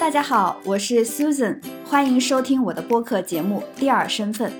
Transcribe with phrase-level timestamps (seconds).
[0.00, 4.50] 大家好，我是 Susan，欢迎收听我的播客节目《第二身份》。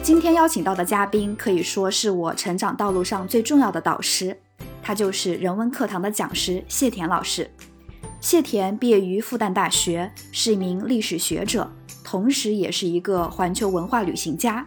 [0.00, 4.38] 今天邀请到的嘉宾可以说是我成长道路上最重要的导师，
[4.80, 7.50] 他就是人文课堂的讲师谢田老师。
[8.20, 11.68] 谢田毕业于复旦大学，是一名历史学者，
[12.04, 14.64] 同时也是一个环球文化旅行家。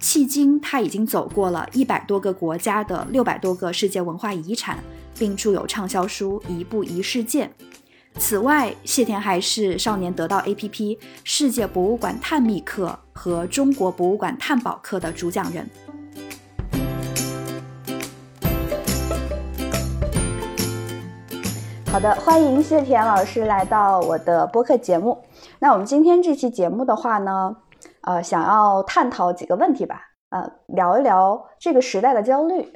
[0.00, 4.78] 迄今，他已经走过了一百多个国家的六百多个世界文化遗产，
[5.18, 7.46] 并著有畅销书《一步一世界》。
[8.18, 15.68] 此外，谢田还是少年得到 APP 世界博物馆探秘课和中国博物馆探宝课的主讲人。
[21.90, 25.18] 好的，欢迎谢田老师来到我的播客节目。
[25.58, 27.56] 那我们今天这期节目的话呢，
[28.06, 32.66] 呃，想要探讨几个问题吧，呃，聊一聊这个时代的焦虑，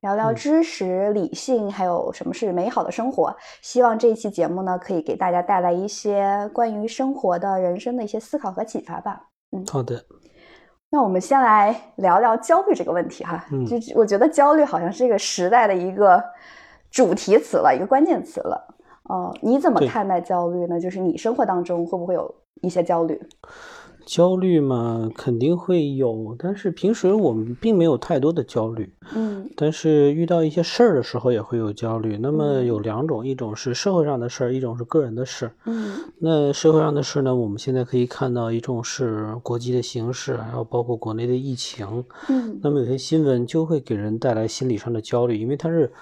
[0.00, 3.36] 聊聊知识、理性，还有什么是美好的生活。
[3.60, 9.28] 希望这一期节目呢，可以给大家带来一些关于生活的人生的一些思考和启发吧。
[9.54, 10.02] 嗯，好的。
[10.90, 13.44] 那我们先来聊聊焦虑这个问题哈。
[13.52, 16.22] 嗯，就我觉得焦虑好像是这个时代的一个。
[16.88, 18.74] 主题词了一个关键词了，
[19.10, 20.80] 哦，你怎么看待焦虑呢？
[20.80, 23.20] 就是你生活当中会不会有一些焦虑？
[24.06, 28.90] 焦虑嘛，肯定会有，但是平时我们并没有太多的焦虑。
[29.14, 32.16] 嗯，但是遇到一些事儿的时候也会有焦虑。
[32.16, 35.50] 那么有两种，一种是社会上的事儿，一种是个人的事。
[35.64, 42.04] 嗯，那社会上的事呢，我们现在可以看到一种是国际的形势，还有包括国内的疫情。
[42.28, 45.92] 嗯，那么有些新闻就会给人带来心理上的焦虑，因为它是。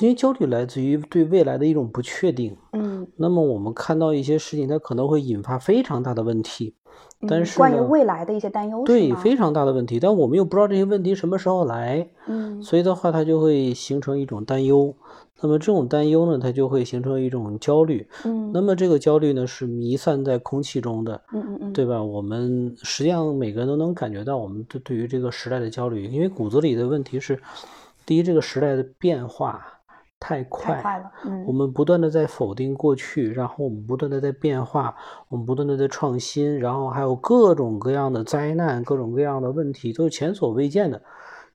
[0.00, 6.74] 因为焦虑来自于对未来的一种不确定，嗯，那么我们看到一些事情，它可能会引发非常大的问题，
[7.28, 14.94] 但是关于未来的一些担忧，对非常大的问题，但我们又不知道这些问题什么时候来，嗯，所以的话，它就会形成一种担忧，
[15.40, 22.02] 那么这种担忧呢，它就会形成一种焦虑，嗯，那么这个焦虑呢是弥散在空气中的，嗯嗯嗯，对吧？
[22.02, 27.38] 我们实际上每个人都能感觉到，我们对对于这个时代的焦虑，因为骨子里的问题是。
[28.08, 29.66] 第一，这个时代的变化
[30.18, 31.10] 太快，快了。
[31.24, 34.96] 嗯，我们不断的在否定过去，然后我们不断的在变化，
[35.28, 41.02] 我们不断的在创新，然后还有各种各样的灾难，各种各样的问题，都是前所未见的。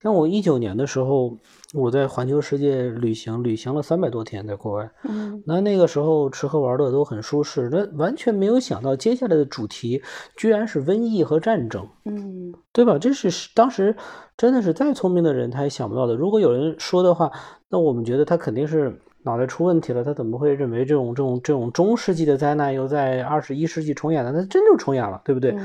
[0.01, 1.38] 像我一九年的时候，
[1.73, 4.89] 我在环球世界旅行，旅行了三百多天，在国外。
[5.07, 10.01] 嗯，那那个时候吃喝玩乐都很舒适，那完全没有想到接下来的主题
[10.35, 11.88] 居然是瘟疫和战争。
[12.06, 12.97] 嗯，对吧？
[12.97, 13.95] 这是当时
[14.35, 16.16] 真的是再聪明的人他也想不到的。
[16.16, 17.31] 如果有人说的话，
[17.69, 20.03] 那我们觉得他肯定是脑袋出问题了。
[20.03, 24.31] 他怎么会认为这种这种这种中世纪的灾难又在二十一世纪重演了？
[24.31, 25.56] 那真就重演了，对不对？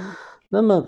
[0.51, 0.87] 那么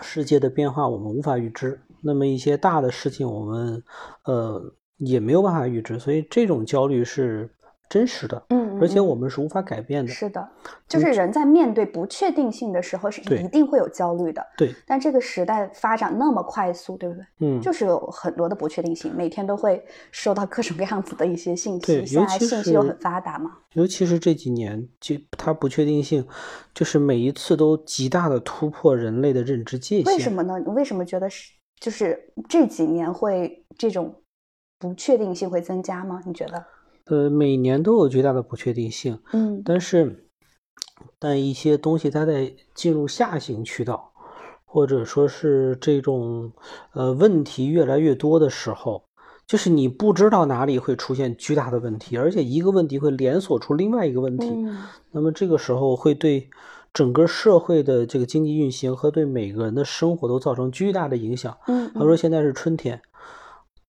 [0.00, 1.78] 世界的变化我们无法预知。
[2.04, 3.82] 那么一些大的事情，我们
[4.24, 4.62] 呃
[4.98, 7.50] 也没有办法预知，所以这种焦虑是
[7.88, 10.10] 真实的，嗯，而且我们是无法改变的。
[10.10, 10.48] 是的，
[10.88, 14.44] 就是人在面对不确定性的时候，是一定会有焦虑的。
[14.56, 17.24] 对，但这个时代发展那么快速，对不对？
[17.40, 21.86] 嗯，就是有很多的不确定性，每天都会收到各种各样子的一些信息。
[21.86, 23.50] 对，现在信息又很发达嘛。
[23.74, 26.26] 尤其是这几年，就它不确定性，
[26.72, 30.06] 就是每一次都极大的突破人类的认知界限。
[30.06, 30.58] 为什么呢？
[30.58, 31.52] 你为什么觉得是？
[31.84, 34.22] 就是这几年会这种
[34.78, 36.22] 不确定性会增加吗？
[36.24, 36.64] 你觉得？
[37.04, 40.30] 呃，每年都有巨大的不确定性，嗯，但是，
[41.18, 44.10] 但一些东西它在进入下行渠道，
[44.64, 46.50] 或者说是这种
[46.94, 49.04] 呃问题越来越多的时候，
[49.46, 54.48] 就是你不知道哪里会出现巨大的问题，而且一个问题会连锁出另外一个问题，
[55.10, 56.48] 那么这个时候会对。
[56.94, 61.58] 整个社会的这个经济运行和对每个人的生活都造成巨大的影响。
[61.66, 63.02] 嗯，他说现在是春天，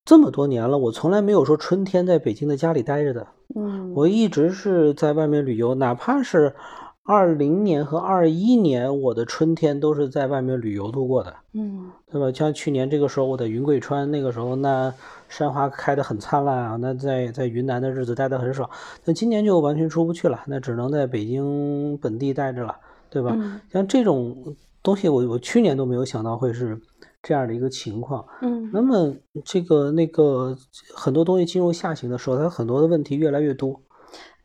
[0.04, 3.28] 这么多年了，我从来没有说春天在北京的家里待着的。
[3.56, 6.56] 嗯，我一直是在外面旅游，哪怕是
[7.04, 11.36] 二零年和二一年，我的春天都是在外面旅游度过的。
[11.54, 12.32] 嗯，对吧？
[12.36, 14.92] 像去年这个时候，我在云贵川，那个时候那
[15.30, 18.68] 山花开得很灿烂啊，那在在云南的日子待得很爽。
[19.04, 22.76] 那今年就完全出不去了，那只能在北京本地待着了。
[23.16, 23.62] 对吧？
[23.72, 24.36] 像这种
[24.84, 26.78] 东西，我我去年都没有想到会是
[27.24, 28.26] 这样的一个情况。
[28.42, 29.16] 嗯，那么
[29.46, 30.54] 这个那个
[30.94, 33.82] 很多东西进入下行的时候，它很多的问题越来越多。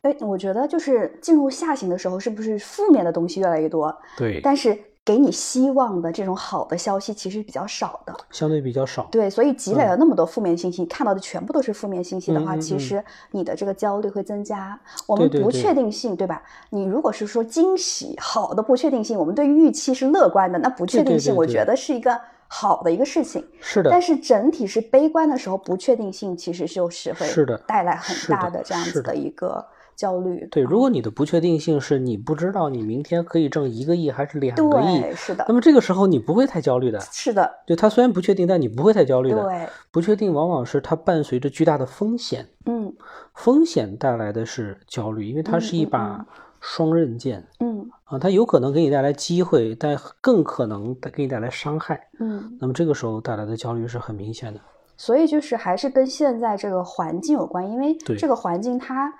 [0.03, 3.93] 哎，我觉得就是进入下行的时候，是不是负面的东西越来越多？
[4.17, 4.77] 对，但是。
[5.03, 9.07] 给你希望的这种好的消息其实比较少的，相对比较少。
[9.11, 14.79] 对，所以积累了那么多负面信息，看到的全部都是负面信息的话，其实你的这个焦虑会增加。
[15.07, 16.43] 我们不确定性，对吧？
[16.69, 22.15] 你如果是说惊喜好的不确定性，我们对于预期是乐观的，那不确定性，我觉得是一个
[22.47, 23.43] 好的一个事情。
[23.59, 29.65] 是的，但是整体是悲观的时候，不确定性其实就是会是的带来很大是的的这样子的一个
[29.95, 30.47] 焦虑。
[30.51, 36.99] 对，啊如果你的不确定性是你不知道你明天可以挣一个亿还是两个亿，对，是的那，么这个时候你不会太焦虑的。
[36.99, 39.43] 是的，对，它虽然不确定，但你不会太焦虑的。
[39.43, 42.93] 对，不确定往往是它伴随着巨大的风险，嗯
[43.33, 46.25] 风险带来的是焦虑，因为它是一把
[46.59, 52.09] 双刃剑嗯啊，它有可能给你带来机会，但更可能带给你带来伤害。
[52.19, 54.59] 嗯，那么这个时候带来的焦虑是很明显的。
[55.01, 59.11] 所以就是还是跟现在这个环境有关，因为这个环境它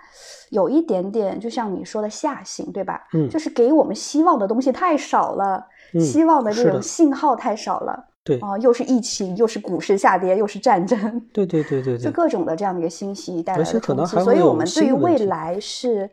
[0.51, 3.01] 有一点点，就像你说的下行，对吧？
[3.15, 8.09] 嗯就是给我们希望的东西太少了，嗯希望的这种信号太少了。
[8.23, 16.07] 对啊、又是疫情，又是股市下跌，又是战争，对对对对对， 就各种的这样的一个信息带来的冲击，所以我们对于未来是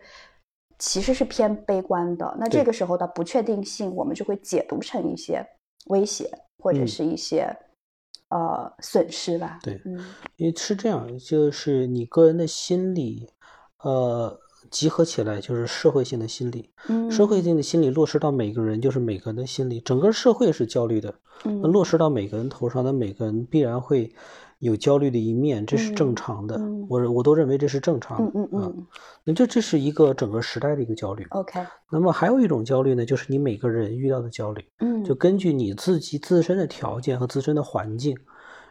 [0.78, 2.34] 其实是偏悲观的。
[2.40, 5.46] 那这个时候的不确定性，我们就会解读成一些
[5.88, 6.30] 威胁
[6.62, 7.54] 或者嗯是一些、
[8.28, 9.58] 呃损失吧。
[9.62, 10.04] 对嗯。
[10.36, 13.28] 因为是这样，就是你个人的心理，
[13.82, 14.38] 呃，
[14.70, 21.14] 集合起来就是社会性的心理，嗯，社会性的心理落实到每个人就是每个人的心理，整个社会是焦虑的，
[21.44, 21.60] 嗯。
[21.62, 24.14] 那落实到每个人头上那每个人必然会
[24.58, 28.86] 有焦虑的一面，这是正嗯常的，嗯我我都认为这是正常嗯的，嗯嗯嗯
[29.24, 31.24] 那这这是一个整个时代的一个焦虑。
[31.30, 31.60] ，OK，
[31.90, 38.16] 那么还有一种焦虑呢，就是你每个人遇到的焦虑，嗯，就根据你自己自身的条件和自身的环境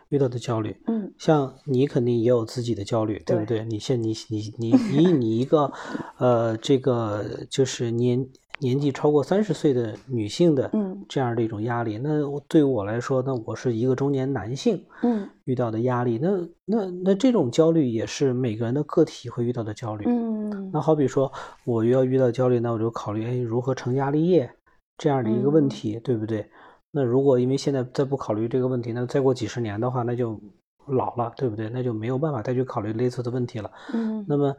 [0.10, 0.76] 遇到的焦虑。
[0.88, 3.66] 嗯像你肯定也有自己的焦虑，对不对对？
[3.66, 5.72] 你现你你你以你一个
[6.20, 8.28] 呃这个就是年
[8.60, 16.30] 年纪超过三十岁的女性的嗯这样的一种压力，那对于我来说，那我是一个中年男性嗯遇到的压力，那
[16.66, 20.06] 那那这种焦虑也是每个人的个体会遇到的焦虑。
[20.08, 21.32] 嗯那好比说，
[21.66, 24.52] 我要遇到焦虑，那我就考虑，哎，如何成家立业
[24.98, 26.50] 这样的一个问嗯题，对不对？
[26.92, 30.40] 那如果因为现在再不考虑这个问题，那再过几十年的话，那就
[30.88, 31.70] 老了，对不对？
[31.70, 33.72] 那就没有办法再去考虑类似的问题了。
[33.94, 34.56] 嗯，那么，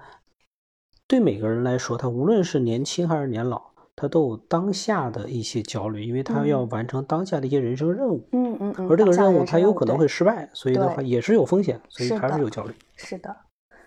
[1.08, 12.72] 对每个人来说，他无论是年轻还是年老，他都有当下的一些焦虑，因为他要嗯完成当下的一些人生任务，嗯嗯嗯，而这个任务他有可能会失败，所以的话也是有风险，所以还是有焦虑。
[12.94, 13.36] 是的，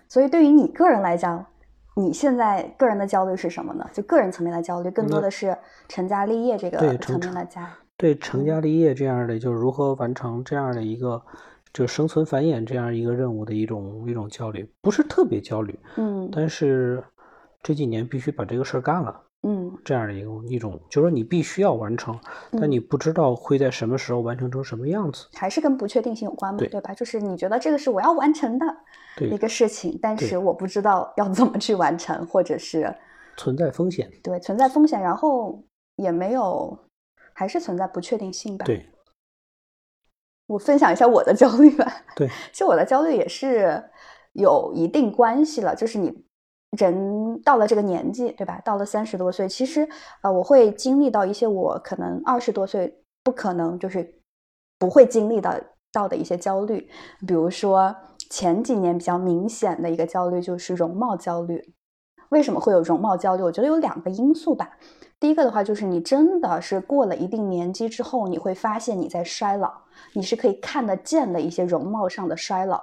[0.09, 1.45] 所以对于你个人来讲，
[1.95, 3.89] 你现在个人的焦虑是什么呢？
[3.93, 7.71] 就个人层面的焦虑，更多的是成家立业这个对层成面的家。
[7.95, 11.21] 对成嗯家立业这样的，就是如何完成这样的一个，
[11.71, 17.01] 就生存繁衍这样一个任务的一种一种焦虑，不是特别焦虑，嗯但是
[17.63, 22.19] 这几年必须把这个事儿干了，嗯这样的一种一种，就是说你必须要完成，
[22.51, 25.27] 但嗯你不知道会在什么时候完成成什么样子。
[25.33, 26.93] 还是跟不确定性有关嘛，对对吧？
[26.93, 28.65] 就是你觉得这个是我要完成的
[29.17, 32.95] 对一个事情，但是我不知道要怎么去完成，或者是
[33.37, 35.63] 存在风险，对存在风险，然后
[35.95, 36.77] 也没有，
[37.33, 38.65] 还是存在不确定性吧。
[38.65, 38.85] 对
[40.47, 42.03] 我分享一下我的 焦虑吧。
[42.15, 43.83] 对，其实我的焦虑也是
[44.33, 46.25] 有一定关系了，就是你
[46.77, 48.61] 人到了这个年纪，对吧？
[48.63, 49.87] 到了三十多岁，其实
[50.21, 54.21] 呃，我会经历到一些我可能二十多岁不可能就是
[54.79, 55.53] 不会经历到
[55.91, 56.89] 到的一些焦虑，
[57.27, 57.93] 比如说
[58.29, 61.73] 前几年比较明显的一个焦虑就是容貌焦虑。
[62.29, 63.43] 为什么会有容貌焦虑？
[63.43, 64.77] 我觉得有两个因素吧。
[65.19, 69.69] 第一个的话，就是你真的是过了一定年纪之后，你会发现你在衰老，
[70.13, 72.81] 你是可以看得见的一些容貌上的衰老。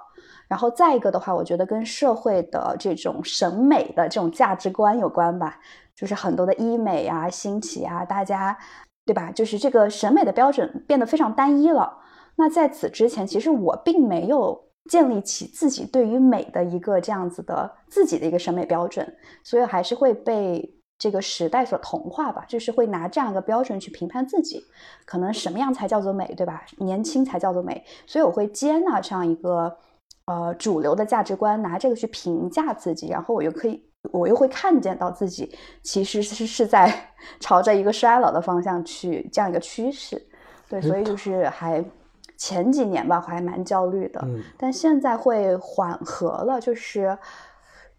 [0.49, 5.59] 然后再一个的话，我觉得跟社会的这种审美的这种价值观有关吧，
[5.95, 8.57] 就是很多的医美啊兴起啊，大家
[9.05, 9.31] 对吧？
[9.31, 11.99] 就是这个审美的标准变得非常单一了。
[12.35, 24.63] 那在此之前，其实我并没有建立起自己对于美的一个这样子的自己的一个审美标准，所以还是会被这个时代所同化吧，就是会拿这样一个标准去评判自己，
[25.05, 26.63] 可能什么样才叫做美，对吧？
[26.77, 29.77] 年轻才叫做美，所以我会接纳这样一个
[30.29, 33.83] 呃主流的价值观，拿这个去评价自己，然后我又可以。
[34.13, 36.89] 我又会看见到自己其实是是在
[37.41, 40.19] 朝着一个衰老的方向去这样一个趋势，
[40.69, 41.83] 对，所以就是还
[42.37, 47.15] 前几年吧，我还蛮焦虑的，嗯，但现在会缓和了，就是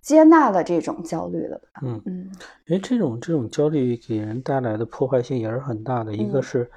[0.00, 1.82] 接纳了这种焦虑了吧。
[1.82, 2.30] 嗯嗯
[2.66, 6.70] 因为这种这种焦虑给人带来的破坏性也是很大的，一个嗯是。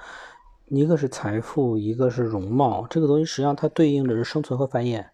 [0.70, 5.06] 一个是财富，一个是容貌，这个东西实际上它对应的是生存和繁衍。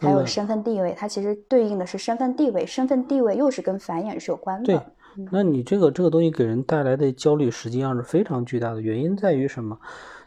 [0.00, 4.66] 还有身份地位，它其实对应的是身份地位，身份地位又是跟繁衍是有关的。
[4.66, 4.76] 对
[5.16, 8.80] 嗯那你这个这个东西给人带来的焦虑，实际上是非常巨大的。
[8.80, 9.78] 原因在于什么？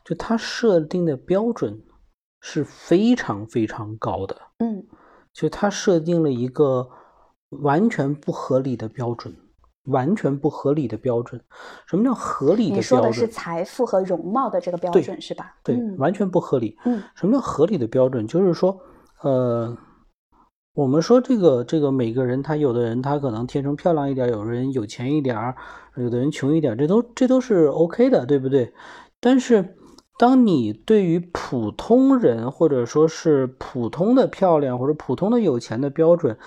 [0.03, 1.79] 就它设定的标准
[2.41, 4.83] 是非常非常高的，嗯
[5.31, 6.89] 就它设定了一个
[7.61, 9.33] 完全不合理的标准。
[9.85, 11.41] 完全不合理的标准。
[11.87, 12.77] 什么叫合理的标准？
[12.77, 15.55] 你说的是财富和容貌的这个标准是吧？
[15.63, 16.77] 对，完全不合理。
[16.85, 18.27] 嗯，什么叫合理的标准？
[18.27, 18.79] 就是说，
[19.23, 19.77] 呃，
[20.73, 25.55] 我们说这个这个每个人，他有的人他可能天生漂亮一点，有的人有钱一点儿，
[25.95, 28.73] 有的人穷一点，这都这都是 OK 的，对不对？
[29.19, 29.77] 但是。
[30.19, 36.37] 当你对于普通人或者说是普通的漂亮或者普通的有钱的标准，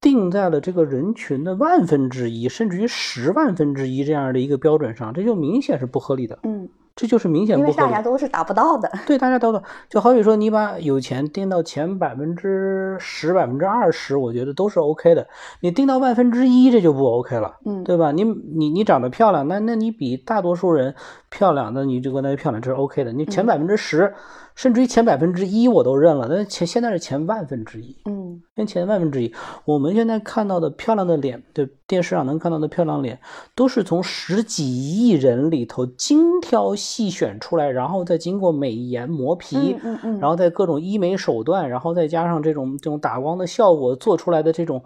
[0.00, 6.40] 定在了这个人群的万分之一，甚至于十万分之一这样的一个标准上，这就明显是不合理的。
[6.42, 6.68] 嗯。
[6.96, 8.90] 这就是明显，因为大家都是达不到的。
[9.06, 15.26] 对，大家都就好比说，你把有钱定到前百分之十、百分之二十，我觉得都是 OK 的。
[15.60, 18.12] 你定到万分之一，这就不 OK 了，嗯，对吧？
[18.12, 20.94] 你你你长得漂亮，那那你比大多数人
[21.30, 23.12] 漂亮，那你就跟他漂亮，这是 OK 的。
[23.12, 24.12] 你前百分之十。
[24.54, 29.32] 甚至于前百分之一我都认了，那前现在是前万分之一，嗯，跟前万分之一。
[29.64, 33.18] 我们现在看到的漂亮的脸，对电视上能看到的漂亮脸，
[33.54, 44.82] 都是从十几亿人里头精挑细选出来，然后再经过美颜磨皮，嗯嗯，然后再各种医美手段，然后再加上这种这种打光的效果做出来的这种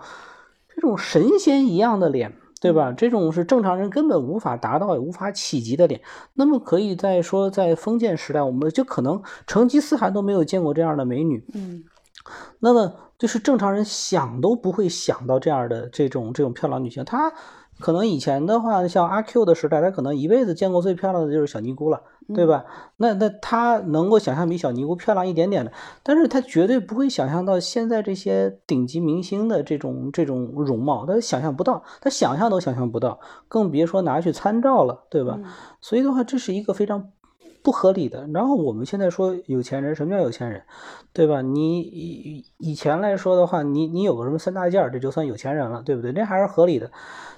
[0.74, 2.32] 这种神仙一样的脸。
[2.64, 2.94] 对吧？
[2.96, 6.00] 这种是正常人根本无法达到也无法企及的点。
[6.32, 11.44] 那么可以再说，在封建时代，我们就可能成吉思汗都没有见过这样的美女。
[11.52, 11.84] 嗯，
[12.60, 17.04] 那么就是正常人想都不会想到这样的这种这种漂亮女性。
[17.04, 17.30] 她
[17.84, 22.00] 可能以前的话，像阿 Q 的时代，他可能一辈子见过最漂亮的就是小尼姑了。
[22.32, 22.64] 对吧？
[22.96, 25.70] 那那他能够想象比小尼姑漂亮一点点的，
[26.02, 35.38] 但是他绝对不会想象到现在这些顶级明星的这种这种容貌，他想象不到，他想象都想象不到，更别说拿去参照了，对吧？
[35.82, 37.10] 所以的话，这是一个非常
[37.64, 38.28] 不合理的。
[38.32, 40.62] 然后我们现在说有钱人，什么叫有钱人？
[41.12, 41.42] 对吧？
[41.42, 46.12] 你以以前来说的话，你你有个什么三大件，这就算有钱人了，对不对？
[46.12, 46.92] 那还是合理的。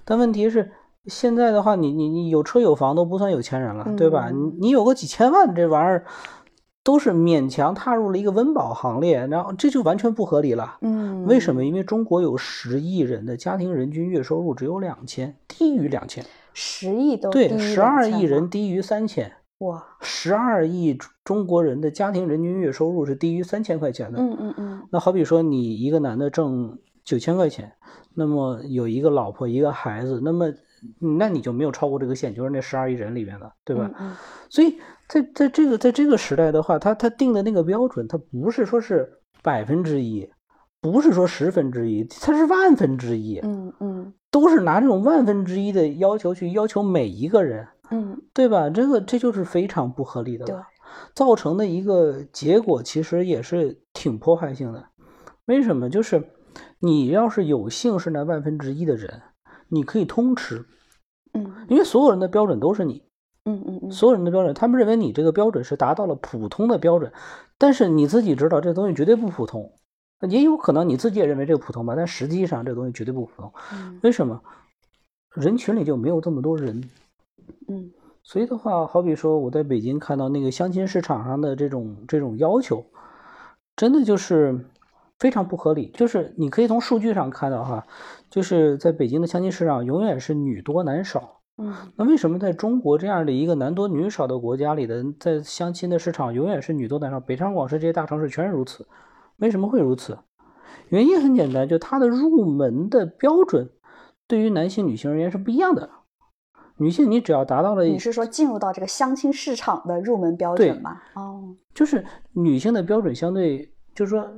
[0.04, 0.70] 但问题是。
[1.08, 4.28] 现在的话，你你你有车有房都不算有钱人了，对吧？
[4.30, 6.04] 你你有个几千万，这玩意儿
[6.82, 10.78] 都是勉强踏入了一个温饱行列，然后这就完全不合理了。
[10.80, 11.64] 嗯，为什么？
[11.64, 16.24] 因为中国有十亿人的家庭人均月收入只有两千，低于两千。
[16.52, 19.30] 十亿都对，十二亿人低于三千。
[19.58, 24.18] 哇，十二亿中国人的家庭人均月收入是低于三千块钱的。
[24.18, 24.82] 嗯嗯嗯。
[24.90, 27.72] 那好比说，你一个男的挣九千块钱，
[28.14, 30.52] 那么有一个老婆一个孩子，那么。
[31.00, 33.90] 那你就没有超过这个线，就是那十二亿人里面的，对吧？
[33.98, 34.14] 嗯。
[34.50, 39.10] 所以在在这个在这个时代的话，他他定的那个标准，他不是说是
[39.42, 40.30] 百分之一，
[40.80, 43.40] 不是说十分之一，它是万分之一。
[43.42, 44.12] 嗯嗯。
[44.30, 48.70] 都是拿这种万分之一的要求去要求每一个人，嗯，对吧？
[48.70, 50.66] 这个这就是非常不合理的了，
[51.14, 54.86] 造成的一个结果其实也是挺破坏性的。
[55.44, 55.88] 为什么？
[55.88, 56.30] 就是
[56.80, 59.22] 你要是有幸是那万分之一的人。
[59.68, 60.64] 你可以通吃，
[61.32, 63.02] 嗯，因为所有人的标准都是你，
[63.44, 67.12] 嗯嗯嗯，所有人的标准，他们认为你这个标准是达到了普通的标准，
[67.58, 69.72] 但是你自己知道这东西绝对不普通，
[70.28, 73.52] 也有可能你自己也认为这个普通吧，但实际上这东西绝对不普通。
[74.02, 74.40] 为什么？
[75.34, 76.88] 人群里就没有这么多人，
[77.68, 77.90] 嗯，
[78.22, 82.84] 所以的话，好比说我在北京看到那个相亲市场上的这种这种要求，
[83.76, 84.66] 真的就是。
[85.18, 87.86] 非常不合理，就是你可以从数据上看到哈，
[88.28, 91.40] 就是在北京的相亲市场永远是女多男少。
[91.56, 97.18] 嗯，那为什么在中国这样的一个男多女少的国家里的，在相亲的市场永远是女多男少？
[97.18, 98.86] 北上广深这些大城市全是如此。
[99.38, 100.18] 为什么会如此？
[100.90, 103.70] 原因很简单，就它的入门的标准
[104.26, 105.88] 对于男性、女性而言是不一样的。
[106.78, 111.00] 女性你只要达到了，你是说进入到这个相亲市场的入门标准吗？
[111.14, 114.28] 哦，就是女性的标准相对，就是说。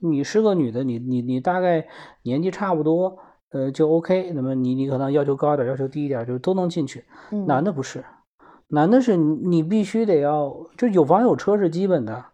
[0.00, 1.84] 你是个女的，你你你大概
[2.22, 3.18] 年纪差不多，
[3.50, 4.30] 呃，就 OK。
[4.30, 7.04] 那么你你可能要求高一点，要求低一点，就都能进去。
[7.48, 8.04] 男的不是，
[8.68, 12.26] 男的是你必须得要，就有房有车是基本的，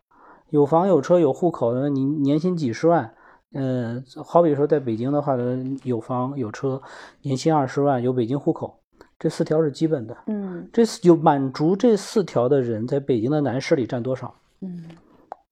[0.50, 3.14] 有房有车有户口的，你年薪几十万，
[3.54, 6.82] 嗯，好比说在北京的话呢，有房有车，
[7.22, 8.80] 年薪二十万，有北京户口，
[9.24, 10.14] 这四条是基本的。
[10.26, 14.34] 嗯，这有满足这四条的人，在北京的男士里占多少？
[14.60, 14.84] 嗯，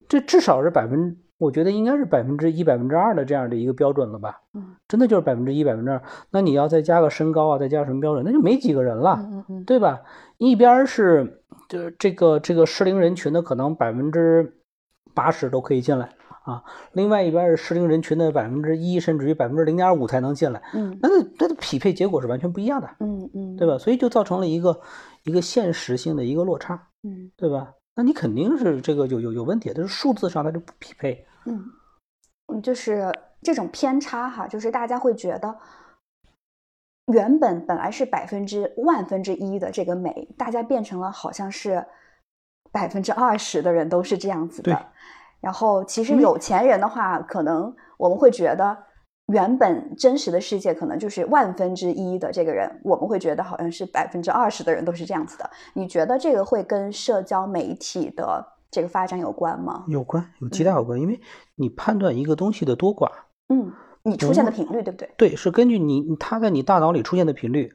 [0.07, 1.17] 这至少是百分。
[1.39, 4.39] 我觉得应该是百分之一、百分之二的这样的一个标准了吧？
[4.53, 5.99] 嗯，真的就是百分之一、百分之二。
[6.29, 9.99] 那你要再加个身高啊，再加什么标准，那就没几个人了，嗯嗯，对吧？
[10.37, 14.53] 一边是就这个这个适龄人群的可能百分之
[15.15, 16.07] 八十都可以进来
[16.43, 20.61] 啊，另外一边是适龄人群的百分之一，甚至于百分之零点五才能进来。
[20.73, 21.09] 嗯，那
[21.39, 22.89] 那的匹配结果是完全不一样的。
[22.99, 23.77] 嗯嗯，对吧？
[23.77, 24.79] 所以就造成了一个
[25.23, 26.87] 一个现实性的一个落差。
[27.03, 27.73] 嗯，对吧？
[27.95, 31.25] 那你肯定是这个有有有问题，就是数字上它就不匹配。
[31.45, 31.63] 嗯。
[32.47, 33.09] 嗯，就是
[33.41, 35.55] 这种偏差哈，就是大家会觉得，
[37.13, 41.85] 原本本来是百分之万分之一的这个美，大家变成了好像是
[42.69, 44.91] 百分之二十的人都是这样子的。
[45.43, 48.77] 然后其实有钱人的话，可能我们会觉得
[49.27, 55.49] 原本真实的世界可能就是万分之一的这个人，我们会觉得好像是百分之二十的人都是这样子的。
[55.73, 59.83] 你觉得这个会跟社交媒体的这个发展有关吗？
[59.89, 61.19] 有关，有极大有关，因为
[61.55, 63.11] 你判断一个东西的多寡，
[63.49, 63.69] 嗯，
[64.03, 65.09] 你出现的频率对不对？
[65.17, 67.73] 对，是根据你它在你大脑里出现的频率，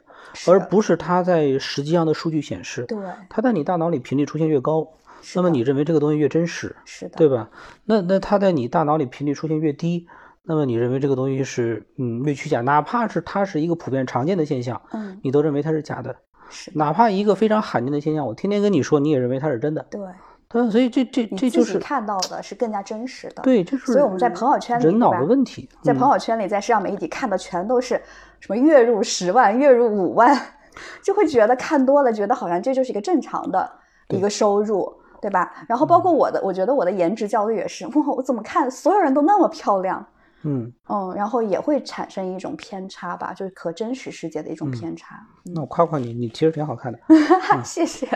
[0.48, 2.86] 而不是它在实际上的数据显示。
[2.86, 2.98] 对，
[3.28, 4.88] 它在你大脑里频率出现越高，
[5.34, 7.50] 那么你认为这个东西越真实，是的，对吧？
[7.84, 10.06] 那那它在你大脑里频率出现越低，
[10.44, 16.16] 那么你认为这个东西是嗯越虚假，哪怕是它是一个普遍常见的现象，嗯，你都认为它是假的。
[16.50, 19.84] 是的哪怕一个非常罕见的现象，我天天跟你说，你也认为它是真的。
[19.90, 20.00] 对，
[20.48, 23.42] 对，所以这这这就是看到的是更加真实的。
[23.42, 28.00] 对，这是所以我们在朋友圈里人脑的问题，在嗯朋友圈里，在社交媒体看的全都是
[28.40, 30.34] 什么月入十万、月入五万，
[31.04, 33.70] 就会觉得看多了，觉得好像这就是一个正常的
[34.08, 35.64] 一个收入，对吧？
[35.68, 40.04] 然后包嗯括我的，我觉得我的颜值焦虑也是，哇， 我怎么看所有人都那么漂亮，
[40.42, 45.16] 嗯，嗯，然后也会产生一种偏差吧，就是和真实世界的一种嗯偏差。
[45.44, 46.98] 那我夸夸你，你其实挺好看的。
[47.08, 48.08] 嗯、谢谢。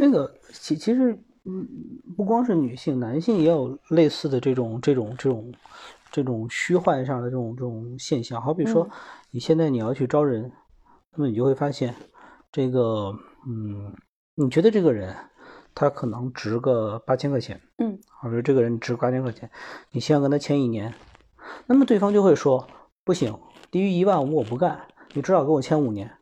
[0.00, 1.12] 那个其其实，
[1.44, 1.66] 嗯，
[2.16, 5.52] 不光是女性，男性也有类似的这种这种这种
[6.10, 8.40] 这种虚幻上的这种这种现象。
[8.40, 8.90] 好比说嗯，
[9.30, 10.50] 你现在你要去招人，
[11.14, 11.94] 那么你就会发现，
[12.50, 13.12] 这个，
[13.46, 13.92] 嗯，
[14.34, 15.14] 你觉得这个人
[15.74, 19.50] 他可能值个八千块钱，嗯，好比说这个人值八千块钱，
[19.90, 20.94] 你先要跟他签一年，
[21.66, 22.66] 那么对方就会说
[23.04, 23.38] 不行，
[23.70, 26.12] 低于一万五我不干，你至少给我签五年。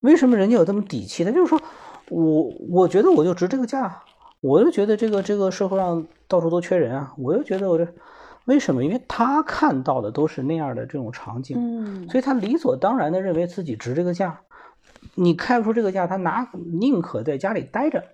[0.00, 1.24] 为什么人家有这么底气？
[1.24, 1.60] 他就是说
[2.08, 4.02] 我我觉得我就值这个价，
[4.40, 7.86] 我就觉得这个这个社会上到处都缺人啊，我就觉得我这
[8.46, 8.82] 为什么？
[8.82, 14.40] 因为他看到的都是那样的这种场景，嗯，所以他理所当然的认为自己值这个价。
[15.14, 16.48] 你开不出这个价，他拿
[16.80, 18.04] 宁可在家里待着，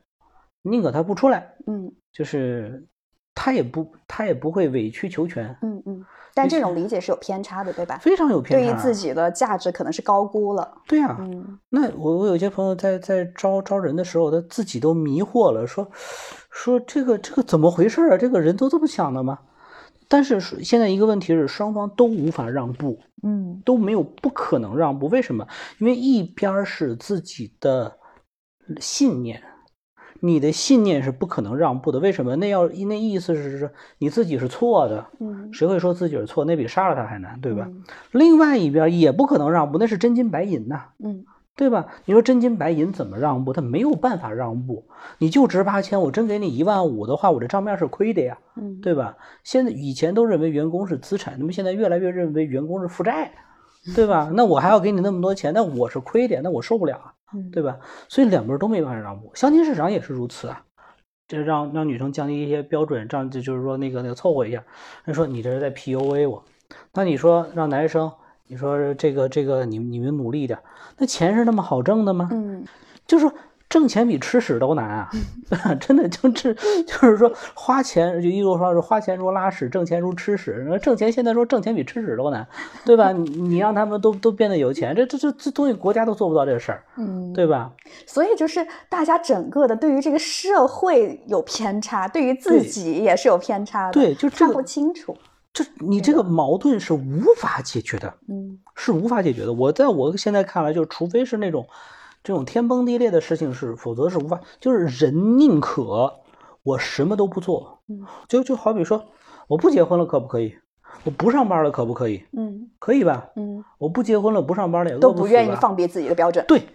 [0.64, 2.87] 宁可他不出来，嗯就是
[3.35, 6.04] 他也不他也不会委曲求全，嗯嗯，
[6.35, 7.98] 但这种理解是有偏差的，对吧？
[8.00, 8.79] 非常有偏差对差。
[8.79, 10.72] 于自己的价值可能是高估了。
[10.87, 15.88] 对呀、嗯那我我有些朋友在在招招人的时候，他自己都迷惑了，说
[16.50, 18.16] 说这个这个怎么回事啊？
[18.16, 19.38] 这个人都这么想的吗？
[20.07, 25.09] 但是是现在一个问题是，双方都无法让步，嗯都没有不可能让步。
[25.09, 25.46] 为什么？
[25.79, 27.98] 因为一边是自己的
[28.81, 29.42] 信念，
[30.26, 31.98] 你的信念是不可能让步的。
[31.98, 32.34] 为什么？
[32.37, 36.46] 那要那意思是说你自己是错的，嗯，谁会说自己是错？
[36.46, 37.66] 那比杀了他还难，对吧？
[37.68, 40.87] 嗯另外一边也不可能让步，那是真金白银呐。
[41.04, 41.87] 嗯对吧？
[42.06, 43.52] 你说真金白银怎么让步？
[43.52, 44.87] 他没有办法让步。
[45.18, 49.16] 你就值八千，我真给你一万五的话，我这账面是亏的呀，嗯，对吧？
[49.44, 53.30] 现在以前都认为员工是资产，那么现在越来越认为员工是负债，
[53.94, 54.32] 对吧？
[54.34, 56.98] 那我还要给你那么多钱，那我是亏的，那我受不了
[57.52, 57.78] 对吧？
[58.08, 59.30] 所以两边都没办法让步。
[59.34, 60.62] 相亲市场也是如此啊，
[61.26, 64.62] 这让让女生降低一些标准，这样就就是说那个那个凑合一下。
[65.04, 66.44] 人说你这是在 PUA 我，
[66.92, 68.12] 那你说让男生，
[68.46, 70.58] 你说这个这个你你们努力一点，
[70.98, 72.28] 那钱是那么好挣的吗？
[72.32, 72.64] 嗯
[73.06, 73.30] 就是
[73.74, 75.10] 挣钱比吃屎都难啊！
[75.80, 76.54] 真的就是
[76.87, 80.78] 就是说花钱就一路说是花钱如拉屎，挣钱如吃屎。
[80.80, 82.46] 挣钱现在说挣钱比吃屎都难，
[82.84, 83.10] 对吧？
[83.10, 87.72] 你你让他们都都变得有钱，这这这这东西国家都做不到这事儿，嗯，对吧？
[88.06, 95.16] 所以就是大家整个的对于这个社会有偏差，对于自己也是有偏差的，对就这看不清楚。
[95.52, 99.52] 就你这个矛盾是无法解决的，嗯是无法解决的。
[99.52, 101.66] 我在我现在看来，就除非是那种
[102.24, 104.40] 这种天崩地裂的事情是，否则是无法。
[104.58, 106.14] 就是人宁可
[106.64, 109.04] 我什么都不做，嗯就就好比说，
[109.46, 110.56] 我不结婚了可不可以？
[111.04, 112.24] 我不上班了可不可以？
[112.32, 113.30] 嗯可以吧？
[113.37, 116.44] 嗯，我不结婚了，不上班了也饿都不愿意放别自己的标准。
[116.48, 116.66] 对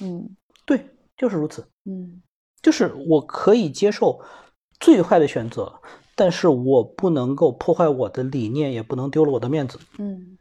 [0.00, 0.36] 嗯
[0.66, 0.86] 对，
[1.16, 1.66] 就是如此。
[1.86, 2.22] 嗯
[2.60, 4.20] 就是我可以接受
[4.78, 5.80] 最坏的选择，
[6.14, 9.78] 但是我不能够破坏我的理念，也不能丢了我的面子。
[9.98, 10.36] 嗯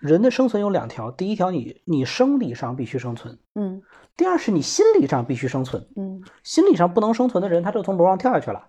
[0.00, 3.82] 人的生存有两条，第一条你你生理上必须生存，嗯
[4.16, 5.86] 第二是你心理上必须生存。
[5.96, 8.68] 嗯心理上不能生存的人，他就从楼上跳下去了。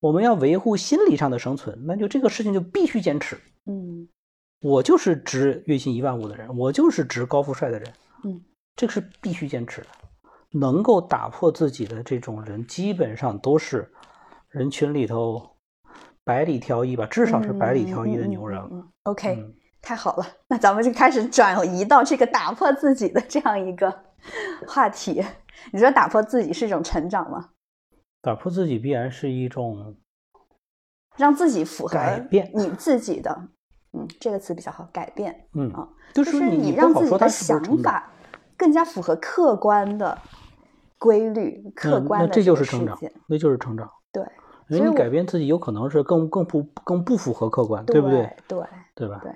[0.00, 3.38] 我们要维护心理上的生存，那就这个事情就必须坚持。
[3.66, 4.08] 嗯
[4.62, 7.92] 我就是值月薪一万五的人，我就是值高富帅的人，
[8.24, 8.40] 嗯，
[8.76, 9.86] 这个是必须坚持的。
[10.52, 13.90] 能够打破自己的这种人，基本上都是
[14.48, 15.56] 人群里头
[16.24, 18.60] 百里挑一吧，至少是百里挑一的牛人。
[18.60, 24.04] 嗯嗯嗯嗯 OK，、嗯太好了，那咱们就开始转移到这个打破自己的这样一个
[24.66, 25.24] 话题。
[25.72, 27.50] 你觉得打破自己是一种成长吗？
[28.22, 29.96] 打破自己必然是一种
[31.16, 33.48] 让自己符合改变你自己的
[33.92, 35.48] 嗯，这个词比较好，改变。
[35.54, 37.60] 嗯啊，就就是你你让自己的想。
[37.82, 38.10] 法
[38.56, 40.16] 更加符合客观的
[40.98, 43.90] 规律、客嗯，观的那这就是个成长那就是成长。
[44.12, 44.22] 对，
[44.68, 48.36] 因为你改变自己，有可能是更更不更不符合客观，对不对？
[48.46, 48.58] 对？
[48.94, 49.20] 对吧？
[49.22, 49.32] 对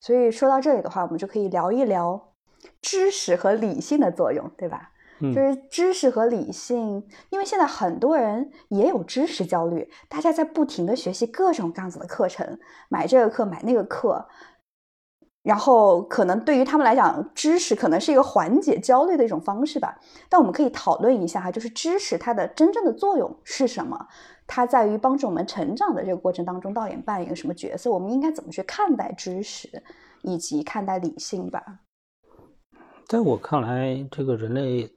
[0.00, 2.32] 所以说到这里的话，我们就可以聊一聊
[2.80, 4.92] 知识和理性的作用，对吧？
[5.20, 14.28] 嗯就是知识和理性，因为现在很多人也有知识焦虑，大家在不停的学习各种各样子的课程，买这个课买那个课，
[15.48, 19.98] 然后可能对于他们来讲，知识可能是一个缓解焦虑的一种方式吧。
[20.28, 24.06] 但我们可以讨论一下哈，就是知识它的真正的作用是什么？
[24.46, 27.90] 它在于帮助我们成长的这个过程当中，到底扮演一个什么角色？
[27.90, 29.82] 我们应该怎么去看待知识，
[30.20, 31.62] 以及看待理性吧？
[33.06, 34.92] 在我看来，这个人类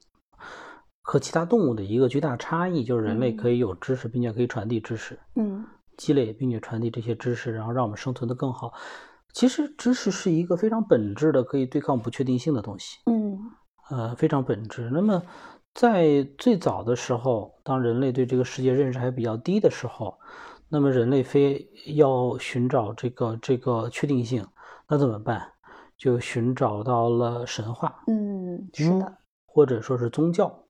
[1.02, 8.74] 和其他动物的一个巨大差异，就是人类嗯可以有知识，并且可以传递知识，嗯积累并且传递这些知识，然后让我们生存的更好。
[9.34, 13.00] 其实，知识是一个非常本质的，可以对抗不确定性的东西。
[13.06, 13.40] 嗯
[13.90, 14.90] 呃，非常本质。
[14.94, 15.22] 那么，
[15.74, 20.18] 在最早的时候，当人类对这个世界认识还比较低的时候，
[20.70, 24.46] 那么人类非要寻找这个这个确定性，
[24.88, 25.52] 那怎么办？
[25.98, 30.66] 就寻找到了神话，嗯，是嗯的，或者说是宗教。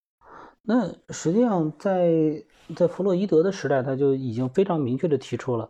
[0.63, 2.43] 那实际上在
[2.75, 5.69] 在弗洛伊德的时代，他就已经非常明确的提出了，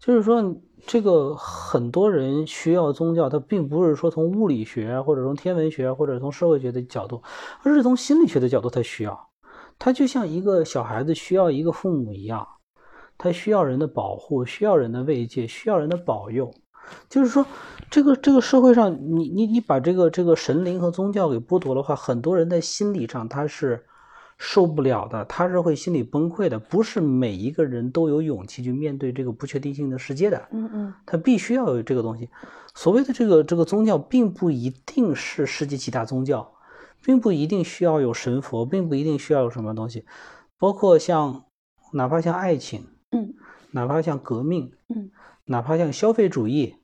[0.00, 0.42] 就是说
[0.86, 7.22] 这个很多人需要宗教，他并不是说从物理学或者从天文学或者从社会学的角度，
[7.62, 9.28] 而是从心理学的角度他需要。
[9.78, 12.46] 他就像一个小孩子需要一个父母一样，
[13.18, 16.50] 他需要人的保护，需要人的慰藉，需要人的保佑。
[17.08, 17.46] 就是说，
[17.90, 23.84] 这个这个社会上，你你你把这个这个神灵和宗教给剥夺的话，很多人在心理上他是
[24.42, 26.58] 受不了的，他是会心理崩溃的。
[26.58, 32.26] 不是每一个人都有勇气去面对这个不确定性的世界的，嗯嗯他必须要有这个东西。
[32.74, 36.50] 所谓的这个这个宗教，并不一定是世界几大宗教，
[37.04, 40.06] 并不一定需要有神佛，并不一定需要有什么东西，
[40.58, 41.44] 包括像
[41.92, 43.34] 哪怕像爱情，嗯
[43.72, 45.10] 哪怕像革命，嗯
[45.44, 46.76] 哪怕像消费主义，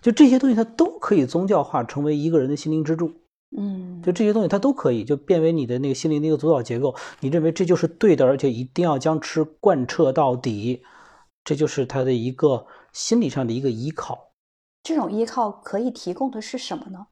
[0.00, 3.19] 就这些东西，它都可以宗教化，成为一个人的心灵支柱。
[3.56, 6.94] 嗯，就这些东西，它都可以就变为你的那个心灵的一个主导结构。
[7.20, 10.82] 你认为这就是对的，而且一定要将之贯彻到底，
[11.44, 14.32] 这就是它的一个心理上的一个依靠。
[14.82, 17.06] 这种依靠可以提供的是什么呢？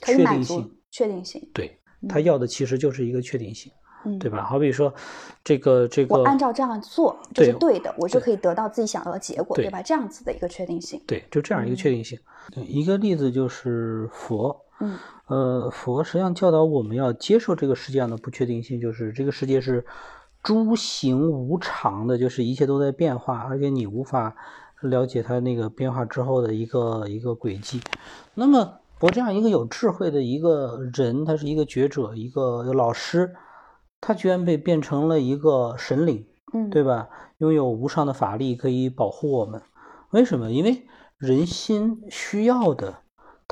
[0.00, 3.70] 可以确满足定性确定性，对，他要的其实就是一个确定性，
[4.04, 4.44] 嗯，对吧？
[4.44, 4.92] 好比说，
[5.44, 9.80] 这个这个，我按照这样做，就是对对的，我就可以得到自己想要的结果，对对吧？
[9.80, 12.18] 这样子的一个确定性，对，就这样一个确定性。
[12.52, 19.86] 对一个例子就是佛，嗯呃，佛实际上教导我们要接受这个世界上的不确定性，就是这个世界是
[20.42, 24.34] 诸行无常的，就是一切都在变化，而且你无法
[24.80, 27.80] 了解它那个变化之后的一个一个轨迹。
[28.34, 33.34] 那么，我这样一个有智慧的一个人，他是一个觉者，一个老师，
[34.00, 37.08] 他居然被变成了一个神灵，嗯，对吧？
[37.38, 39.62] 拥有无上的法力可以保护我们，
[40.10, 40.50] 为什么？
[40.50, 40.86] 因为
[41.18, 43.01] 人心需要的，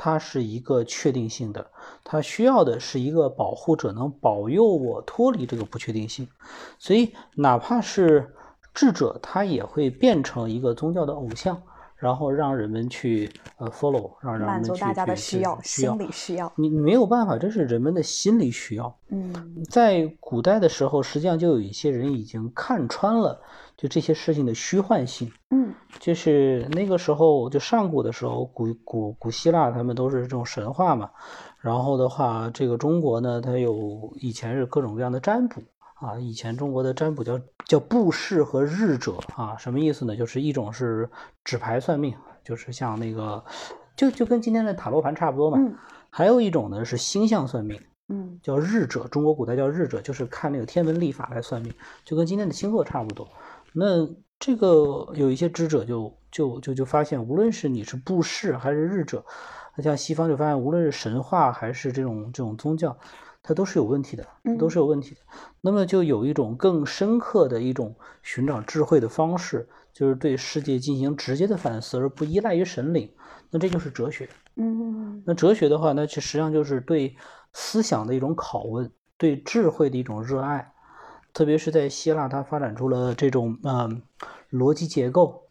[0.03, 1.67] 它是一个确定性的，
[2.03, 6.27] 它需要的是一个保护者，能保佑我脱离这个不确定性。
[6.79, 8.33] 所以，哪怕是
[8.73, 11.61] 智者，他也会变成一个宗教的偶像，
[11.97, 16.07] 然后让人们去呃 follow，让让人们去足大家的需要，需要心。
[16.07, 18.97] 理需要，你你没有办法，这是人们的心理需要。
[19.09, 23.39] 嗯在古代的时候，实际上就有一些人已经看穿了
[23.81, 25.31] 就这些事情的虚幻性。
[25.49, 31.09] 嗯就是那个时候，就上古的时候，古古古希腊他们都是这种神话嘛。
[31.59, 35.61] 然后的话，这个中国呢，它有以前是各种各样的占卜
[35.95, 36.19] 啊。
[36.19, 40.15] 以前中国的占卜叫叫布氏和日者啊，什么意思呢？
[40.15, 41.09] 就是一种是
[41.43, 42.13] 纸牌算命，
[42.43, 43.43] 就是像那个
[43.95, 45.57] 就就跟今天的塔罗盘差不多嘛。
[45.59, 45.75] 嗯
[46.13, 47.79] 还有一种呢是星象算命。
[48.09, 53.25] 嗯叫日者，中国古代叫日者，就是看那个天文历法来算命，就跟今天的星座差不多。
[53.73, 54.07] 那
[54.39, 59.23] 这个有一些知者就就就就发现，无论是你是布氏还是日者，
[59.75, 62.97] 那像西方就发现，无论是神话还是这种这种宗教，
[63.43, 65.21] 它都是有问题的，都是有问题的。
[65.61, 73.09] 那么就有一种更深刻的一种寻找智慧的方式，就是对世界进行直接的反思，而不依赖于神灵。
[73.49, 74.27] 那这就是哲学。
[74.55, 77.15] 嗯那哲学的话，那其实际上就是对
[77.53, 80.73] 思想的一种拷问，对智慧的一种热爱。
[81.33, 84.01] 特别是在希腊，它发展出了这种嗯
[84.51, 85.47] 逻辑结构，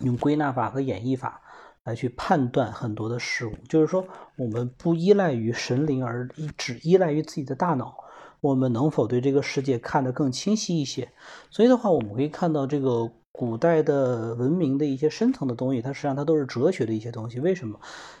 [0.00, 1.40] 用归纳法和演绎法
[1.84, 3.54] 来去判断很多的事物。
[3.68, 4.06] 就是说，
[4.36, 7.96] 我们不依赖于神灵，而只依赖于自己的大脑。
[8.40, 11.12] 我们能否对这个世界看得更清晰一些？
[11.48, 17.38] 所以的话，我们可以看到这个古代的文明的一些深层的东西，它实际上它都是哲学的一些东西。
[17.38, 17.78] 为什么？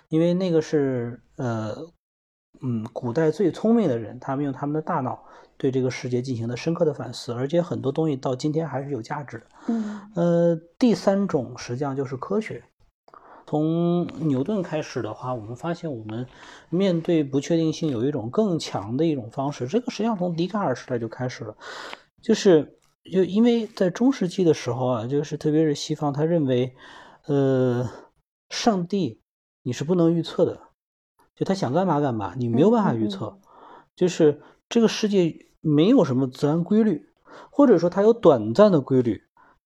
[0.08, 1.76] 因为那个是呃，
[2.60, 5.24] 嗯，古代最聪明的人，他们用他们的大脑
[5.62, 9.46] 对这个世界进行了深刻的反思，而且很多东西到今天还是有价值的。
[9.68, 12.64] 嗯呃，第三种实际上就是科学。
[13.46, 16.26] 从牛顿开始的话，我们发现我们
[16.68, 19.68] 面对不确定性有一种更强的一种方式。
[19.68, 21.56] 这个实际上从笛卡尔时代就开始了，
[22.20, 26.74] 就是就因为在中世纪的时候啊，就是特别是西方，他认为，
[27.26, 27.88] 呃，
[28.50, 29.20] 上帝
[29.62, 30.58] 你是不能预测的，
[31.36, 33.38] 就他想干嘛干嘛，你没有办法预测，
[33.94, 37.06] 就是这个世界没有什么自然规律，
[37.50, 39.22] 或者说它有短暂的规律。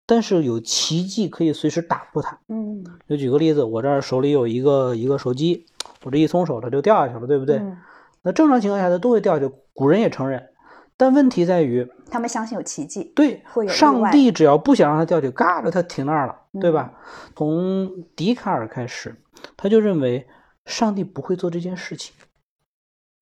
[0.09, 2.39] 但是有奇迹可以随时打破它。
[2.47, 5.67] 嗯，就举个例子，我这儿手里有一个一个手机，
[6.05, 7.57] 我这一松手它就掉下去了，对不对？
[7.57, 7.77] 嗯
[8.23, 10.49] 那正常情况下它都会掉下去，古人也承认。
[10.97, 13.13] 但问题在于，他们相信有奇迹。
[13.15, 16.93] 对会有上帝只要不想让它掉下去，嘎的它停那儿了，对吧？
[16.93, 19.15] 嗯从笛卡尔开始，
[19.57, 20.27] 他就认为
[20.65, 22.15] 上帝不会做这件事情，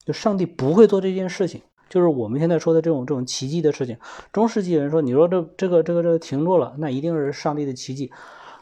[0.05, 1.61] 就上帝不会做这件事情。
[1.95, 3.97] 就是我们现在说的这种这种奇迹的事情，
[4.33, 8.11] 中世纪人说，你说这这个这个这个停住了，那一定是上帝的奇迹。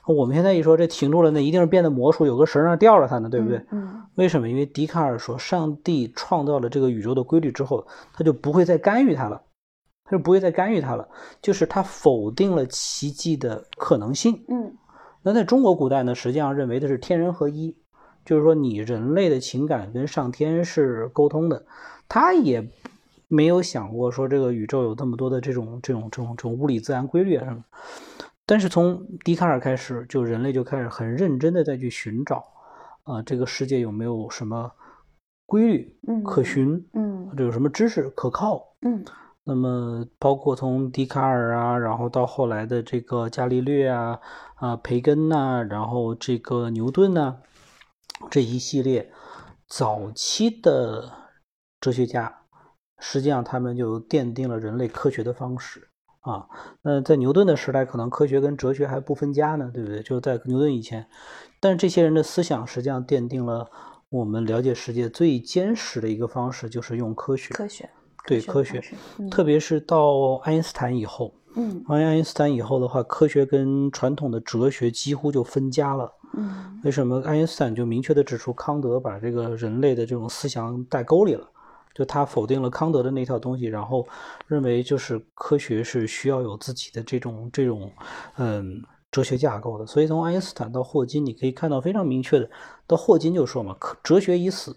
[0.06, 3.60] 我们现在一说这停住了，那一定是变得魔术，有个绳儿上吊着它呢，对不对？
[3.72, 4.48] 嗯为什么？
[4.48, 9.41] 因为笛卡尔说，上帝创造了这个宇宙的规律之后，他就不会再干预它了，
[10.06, 11.10] 他就不会再干预它了，
[11.41, 14.39] 就是他否定了奇迹的可能性。
[14.48, 14.72] 嗯
[15.24, 17.76] 那在中国古代呢，实际上认为的是天人合一，
[18.26, 21.65] 就是说你人类的情感跟上天是沟通的，
[22.08, 22.62] 他也
[23.34, 27.63] 没有想过说这个宇宙有这么多的这种这种这种这种物理自然规律啊什么。
[28.46, 32.46] 但是从笛卡尔开始，就人类就开始很认真的再去寻找，
[33.04, 34.72] 啊、这个世界有没有什么
[35.48, 39.04] 规律嗯可循，嗯这有什么知识可靠，嗯
[39.46, 44.19] 那么包括从笛卡尔啊，然后到后来的这个伽利略啊、
[44.56, 47.38] 啊培根呐、然后这个牛顿呐、
[48.30, 49.12] 这一系列
[49.67, 51.12] 早期的
[51.82, 52.43] 哲学家，
[53.06, 55.89] 实际上他们就奠定了人类科学的方式
[56.22, 56.48] 啊。
[56.82, 60.02] 那在牛顿的时代，可能科学跟哲学还不分家呢，对不对？
[60.02, 61.06] 就是在牛顿以前，
[61.60, 63.70] 但是这些人的思想实际上奠定了
[64.10, 67.54] 我们了解世界最坚实的一个方式，就是用科学。
[67.54, 67.89] 科学
[68.26, 68.82] 对科学
[69.30, 76.10] 特别是到爱因斯坦以后，嗯爱因斯坦以后的话，科学跟传统的哲学几乎就分家了。
[76.36, 77.22] 嗯为什么？
[77.26, 81.46] 爱因斯坦就明确的指出，康德把这个人类的这种思想带沟里了，
[81.94, 84.08] 就他否定了康德的那套东西，然后
[84.48, 87.92] 认为就是科学是需要有自己的这种这种
[88.38, 89.86] 嗯哲学架构的。
[89.86, 92.50] 所以从爱因斯坦到霍金，你可以看到非常明确的，
[92.88, 94.76] 到霍金就说嘛，科哲学已死。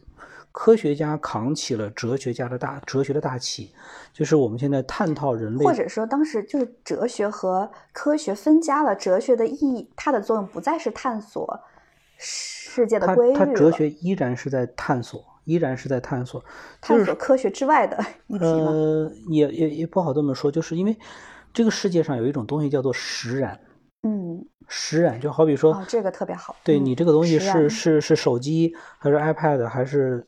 [0.59, 3.71] 科学家扛起了哲学家的大哲学的大旗，
[4.11, 11.61] 就是我们现在探讨人类或者说当时就是哲学和科学分家了，哲学的意义，它的作用不再是探索
[12.17, 16.45] 世界的规律了，它哲学依然是在探索，依然是在探索，
[16.81, 17.97] 探索科学之外的？
[18.39, 20.95] 呃，也也也不好这么说，就是因为
[21.55, 23.59] 这个世界上有一种东西叫做实然，
[24.03, 26.55] 嗯，实然就好比说，哦，这个特别好。
[26.65, 30.27] 对嗯你这个东西是是是手机还是 iPad 还是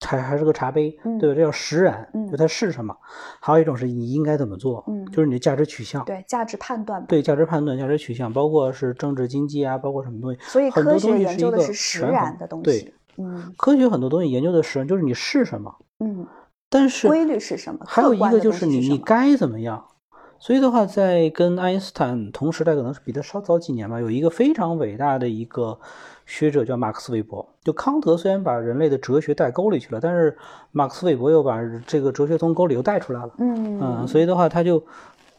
[0.00, 1.34] 还还是个茶杯，嗯对吧？
[1.34, 2.96] 这叫实然，嗯就它是什么。
[3.40, 6.04] 还有一种是你应该怎么做，嗯就是你的价值取向。
[6.04, 7.04] 对价值判断。
[7.06, 12.94] 对价值判断、价值取向，包括是政治经济啊，包括什么东西，所以很多科学研究的是实然的东对西。
[13.18, 16.26] 嗯科学很多东西研究的是，就是你是什么，嗯，
[16.68, 17.80] 但是规律是什么？
[17.86, 19.84] 还有一个就是你是你该怎么样。
[20.38, 25.78] 所以的话，在跟爱因斯坦同时代，可能是比他稍早几年吧，有一个非常伟大的一个
[26.26, 27.48] 学者叫马克思韦伯。
[27.62, 30.36] 就康德虽然把人类的哲学带沟里去了，但是
[30.70, 33.30] 马克思韦伯又把这个哲学从沟里又带出来了。
[33.38, 34.84] 嗯嗯，所以的话，他就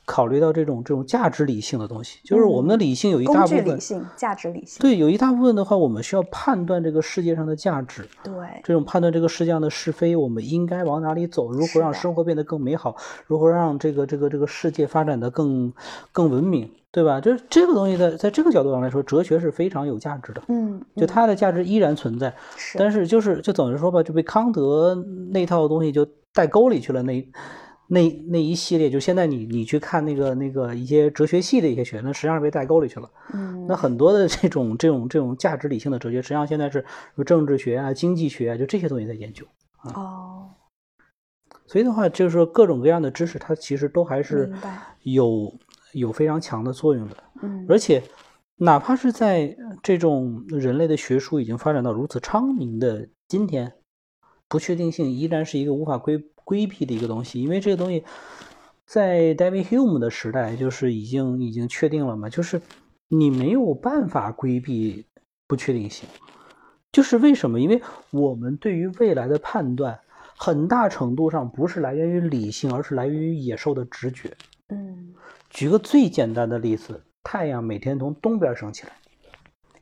[0.05, 4.79] 考虑到这种这种价值理性的东西，就是我们的理性有一大部分，具理性、价值理性。
[4.79, 8.07] 对，有一大部分的话，我们需要判断这个世界上的价值。
[8.23, 11.51] 对这种判断这个世界上的是非，我们应该往哪里走？
[11.51, 12.95] 如何让生活变得更美好？
[13.25, 15.73] 如何让这个这个这个世界发展的更
[16.11, 16.69] 更文明？
[16.91, 17.19] 对吧？
[17.19, 22.33] 就是这个东西在在这个角度上来说，哲学是非常有价值的，嗯，嗯就它的价值依然存在。
[22.55, 24.95] 是但是就是就等于说吧，就被康德
[25.31, 27.03] 那套东西就带沟里去了。
[27.03, 27.25] 那那
[27.87, 33.09] 那那一系列，就现在你你去看那个那个一些哲学系的一些学，那实际上是被带沟里去了。
[33.33, 36.83] 嗯那很多的这种这种这种价值理性的哲学，实际上现在是
[37.15, 39.45] 有政治学啊、经济学啊，就这些东西在研究。
[39.93, 40.49] 哦，
[41.67, 44.51] 所以的话，就是说各种各样的知识，它其实都还是
[45.03, 45.53] 有
[45.93, 47.15] 有非常强的作用的。
[47.41, 48.01] 嗯而且，
[48.57, 53.73] 哪怕是在这种人类的学术已经发展到如此昌明的今天，
[54.47, 58.05] 不确定性依然是一个无法规规避的一个东西，因为这个东西
[58.85, 62.61] 在 David Hume 的时代，就是已经已经确定了嘛，就是
[63.09, 65.05] 你没有办法规避
[65.47, 66.07] 不确定性。
[66.91, 67.59] 就是为什么？
[67.59, 67.81] 因为
[68.11, 69.99] 我们对于未来的判断，
[70.37, 74.31] 很大程度上不是来源于理性，而是来源于野兽的直觉。
[74.69, 75.13] 嗯，
[75.49, 78.93] 举个最简单的例子，太阳每天从东边升起来，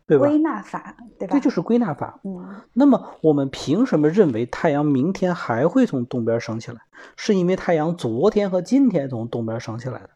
[0.06, 0.28] 对吧？
[0.28, 1.34] 归纳法，对吧？
[1.34, 2.20] 这就是归纳法。
[2.24, 6.82] 嗯那么我们凭什么认为太阳明天还会从东边升起来？
[7.16, 10.10] 是因为太阳昨天和今天从东边升起来的。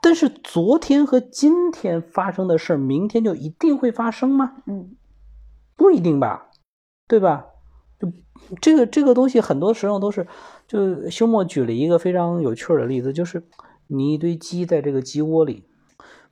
[0.00, 4.52] 但是昨天和今天发生的事儿，明天就一定会发生吗？
[4.66, 4.96] 嗯
[5.76, 6.50] 不一定吧，
[7.06, 7.46] 对吧？
[7.98, 8.10] 就
[8.60, 10.26] 这个这个东西，很多时候都是，
[10.66, 13.42] 就休谟举了一个非常有趣儿的例子，就是
[13.86, 15.64] 你一堆鸡在这个鸡窝里，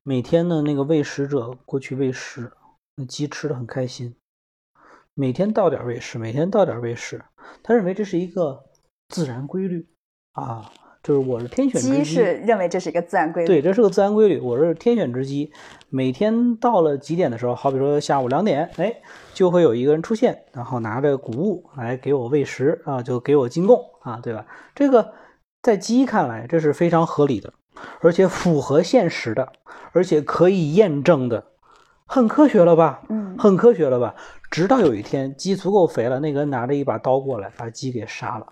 [0.02, 2.52] 每天呢那个喂食者过去喂食，
[2.96, 4.14] 那鸡吃的很开心，
[5.14, 7.24] 每天倒点儿喂食，每天倒点儿喂食，
[7.62, 8.64] 他认为这是一个
[9.08, 9.88] 自然规律
[10.32, 10.70] 啊，
[11.02, 13.46] 就是我是天选之鸡是认为这是一个自然规律。
[13.48, 14.38] 对，这是个自然规律。
[14.38, 15.52] 我是天选之鸡，
[15.90, 19.02] 每天到了几点的时候，好比说下午两点，哎，
[19.32, 24.46] 就会有一个人出现，然后拿着谷物来给我喂食啊，就给我进贡啊，对吧？
[24.74, 25.12] 这个
[25.62, 27.52] 在鸡看来，这是非常合理的，
[28.00, 29.52] 而且符合现实的，
[29.92, 31.44] 而且可以验证的，
[32.06, 33.02] 很科学了吧？
[33.08, 34.14] 嗯很科学了吧？
[34.50, 38.46] 直到有一天鸡足够肥了，那个人拿着一把刀过来，把鸡给杀了，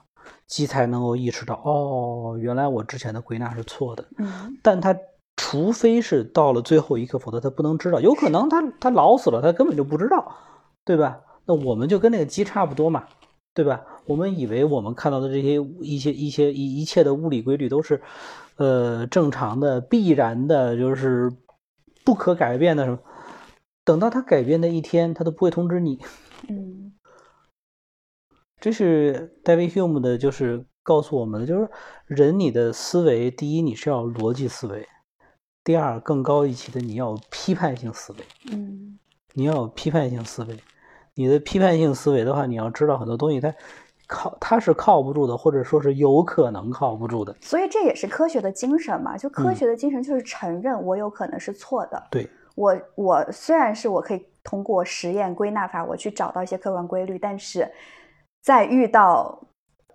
[0.47, 4.05] 鸡才能够意识到，哦，原来我之前的归纳是错的。
[4.19, 4.97] 嗯但他
[5.37, 8.01] 除非是到了最后一刻，否则他不能知道。
[8.01, 10.35] 有可能他他老死了，他根本就不知道，
[10.85, 11.21] 对吧？
[11.47, 13.05] 那我们就跟那个鸡差不多嘛，
[13.55, 13.83] 对吧？
[14.07, 18.01] 我们以为我们看到的这些一些一些一一切的物理规律都是，
[18.57, 21.33] 呃，正常的、必然的，就是
[22.05, 22.99] 不可改变的什么。
[23.85, 25.99] 等到他改变的一天，他都不会通知你。
[26.49, 26.93] 嗯
[28.61, 31.69] 这是 David Hume 的，就是告诉我们的，就是
[32.07, 34.89] 人你的思维，第一你是要逻辑思维，
[35.65, 38.19] 第二更高一级的你要有批判性思维，
[38.53, 38.99] 嗯
[39.35, 40.57] 你要有批判性思维。
[41.15, 43.53] 你的批判性思维的话，你要知道很多东西它
[44.07, 47.37] 靠它是靠不住的，或者说是有可能靠不住的。
[47.41, 49.17] 所以这也是科学的精神嘛。
[49.19, 52.07] 就科嗯学的精神就是承认我有可能是错的。
[52.11, 57.71] 对，我我虽然是我可以通过实验归纳法我去找到一些客观规律，但是
[58.43, 59.41] 在遇到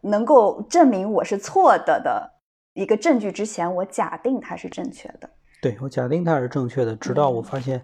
[0.01, 2.31] 能够证明我是错的的
[2.73, 5.29] 一个证据之前，我假定它是正确的。
[5.61, 7.83] 对我假定它是正确的，直到我嗯发现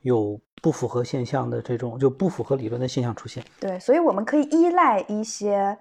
[0.00, 3.42] 有不符合现象的这种就不符合理论的现象出现。
[3.60, 5.78] 对，所以我们可以依赖一些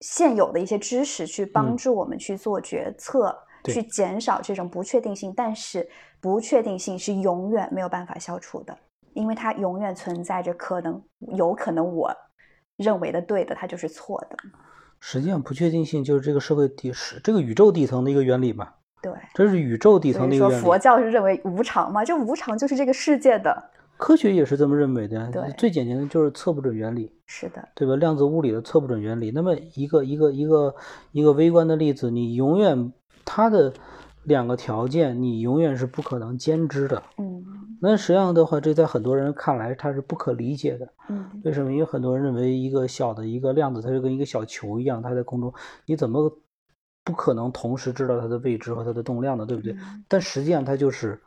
[0.00, 5.32] 现有的一些知识去帮嗯助我们去做决策，对去减少这种不确定性。
[5.36, 5.88] 但是
[6.20, 8.76] 不确定性是永远没有办法消除的，
[9.14, 11.02] 因为它永远存在着可能，
[11.36, 12.14] 有可能我
[12.76, 14.36] 认为的对的，它就是错的。
[15.00, 18.68] 实际上，不确定性就是这个社会底是这个宇宙底层的一个原理嘛，
[19.00, 20.62] 对，这是宇宙底层的一个原理。
[20.62, 23.70] 佛教是认为无常嘛，这无常就是这个世界的。
[23.96, 27.96] 科学也是这么认为的，对最简单的就是测不准原理，是的，对吧？
[27.96, 29.30] 量子物理的测不准原理。
[29.30, 30.74] 那么一个一个一个
[31.12, 32.92] 一个微观的例子，你永远
[33.32, 33.72] 它的
[34.24, 37.00] 两个条件，你永远是不可能兼知的。
[37.16, 37.44] 嗯
[37.80, 40.88] 那实际上的话，这在很多人看来它是不可理解的。
[41.08, 41.72] 嗯为什么？
[41.72, 45.54] 因为很多人认为一个小的一个量子，它就跟一个小球一样，它在空中，
[45.86, 46.28] 你怎么
[47.04, 49.46] 不可能同时知道它的位置和它的动量呢？
[49.46, 49.74] 对不对？
[49.74, 51.20] 嗯但实际上它就是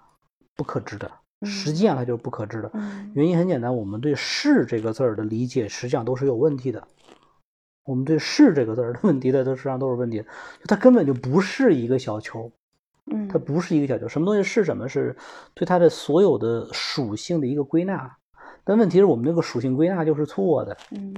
[0.58, 1.10] 不可知的，
[1.44, 2.70] 实际上它就是不可知的。
[2.74, 6.86] 嗯原因很简单，我们对“是”这个字儿的理解实际上都是有问题的。
[7.84, 10.26] 我们对“是”这个字儿的问题在它实际上都是问题的。
[10.66, 12.52] 它根本就不是一个小球，
[13.12, 14.08] 嗯，它不是一个小球。
[14.08, 14.88] 什么东西是什么？
[14.88, 15.16] 是
[15.54, 18.18] 对它的所有的属性的一个归纳。
[18.64, 21.14] 但问题是我们这个属性归纳就是错的，嗯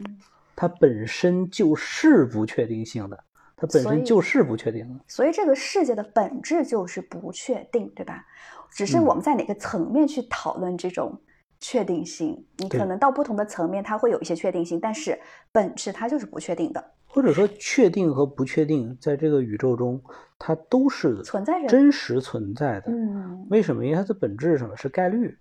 [0.55, 3.23] 它本身就是不确定性的，
[3.55, 5.03] 它本身就是不确定的。
[5.07, 8.25] 所以这个世界的本质就是不确定，对吧？
[8.71, 11.21] 只是嗯我们在哪个层面去讨论这种
[11.59, 15.19] 确定性，你可能到不同的层面，它会有一些确定性，但是
[15.51, 20.01] 本质它就是不确定的，或者说，确定和不确定在这个宇宙中，
[20.37, 22.91] 它都是存在着真实存在的。
[22.91, 23.85] 嗯，为什么？
[23.85, 24.75] 因为它的本质是什么？
[24.75, 25.37] 是概率，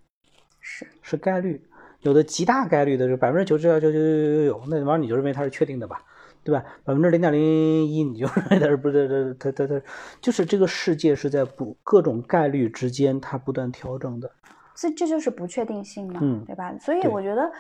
[0.61, 1.63] 是，是概率。
[2.01, 6.03] 有的极大概率的，就百分之九十九九九九九九，那玩意儿你就认为它是确定的吧，
[6.43, 6.63] 对吧？
[6.85, 9.35] 百分之零点零一，你就 认为它是不是？
[9.41, 9.87] 它它它它，
[10.21, 14.31] 就是这个世界是在不各种概率之间它不断调整的。
[14.75, 16.75] 这这就是不确定性嘛，嗯对吧？
[16.81, 17.51] 所以我觉得，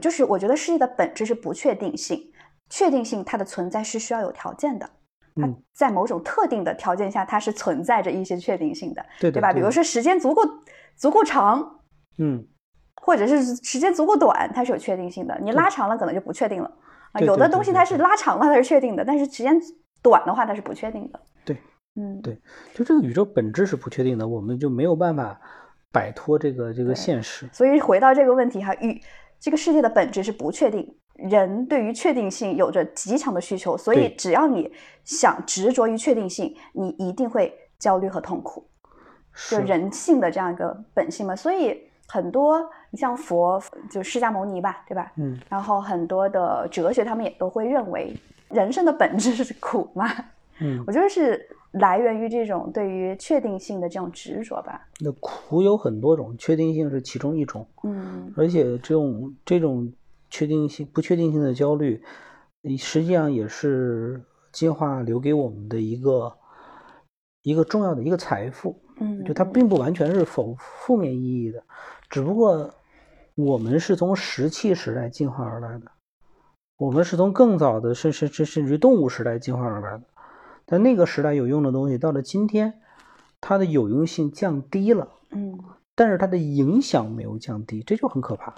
[0.00, 2.32] 就是我觉得世界的本质是不确定性，
[2.70, 4.88] 确定性它的存在是需要有条件的。
[5.38, 9.52] 它嗯在某种特定的条件下，它是存在着一些确定性的，对的对吧？
[9.52, 10.42] 比如说时间足够
[10.96, 11.80] 足够长，
[12.16, 12.42] 嗯，
[13.02, 15.38] 或者是时间足够短，它是有确定性的。
[15.42, 16.72] 你拉长了，可能就不确定了
[17.12, 17.20] 啊。
[17.20, 19.60] 有的东西它是拉长了，它是确定的，但是时间
[20.02, 21.20] 短的话，它是不确定的。
[21.44, 21.58] 对
[21.96, 22.40] 嗯，对，
[22.74, 25.38] 就这个宇宙本质是不确定的，我们就没有办法
[25.96, 27.48] 摆脱这个这个现实。
[27.52, 29.00] 所以回到这个问题哈，与
[29.40, 34.70] 这个世界的本质是不确定，人对于确定性有着极强的需求，所以只要你
[35.04, 38.68] 想执着于确定性，你一定会焦虑和痛苦。
[39.50, 41.78] 就是人性的这样一个本性嘛，所以
[42.08, 42.58] 很多
[42.90, 45.12] 你像佛，就释迦牟尼吧，对吧？
[45.16, 48.16] 嗯，然后很多的哲学，他们也都会认为
[48.48, 50.10] 人生的本质是苦嘛。
[50.60, 51.46] 嗯我，觉得是
[51.80, 54.88] 来源于这种对于确定性的这种执着吧。
[55.00, 59.92] 那苦有很多种，确定性是其中一种，嗯而且这种这种
[60.30, 62.02] 确定性不确定性的焦虑，
[62.78, 64.22] 实际上也是
[64.52, 66.32] 进化留给我们的一个
[67.42, 68.80] 一个重要的一个财富。
[68.98, 71.62] 嗯，就它并不完全是否负面意义的，
[72.08, 72.72] 只不过
[73.34, 75.84] 我们是从石器时代进化而来的，
[76.78, 80.02] 我们是从更早的甚甚甚甚至于动物时代进化而来的，
[80.66, 82.80] 但那个时代有用的东西，到了今天，
[83.40, 85.58] 它的有用性降低了，嗯
[85.94, 88.54] 但是它的影响没有降低，这就很可怕，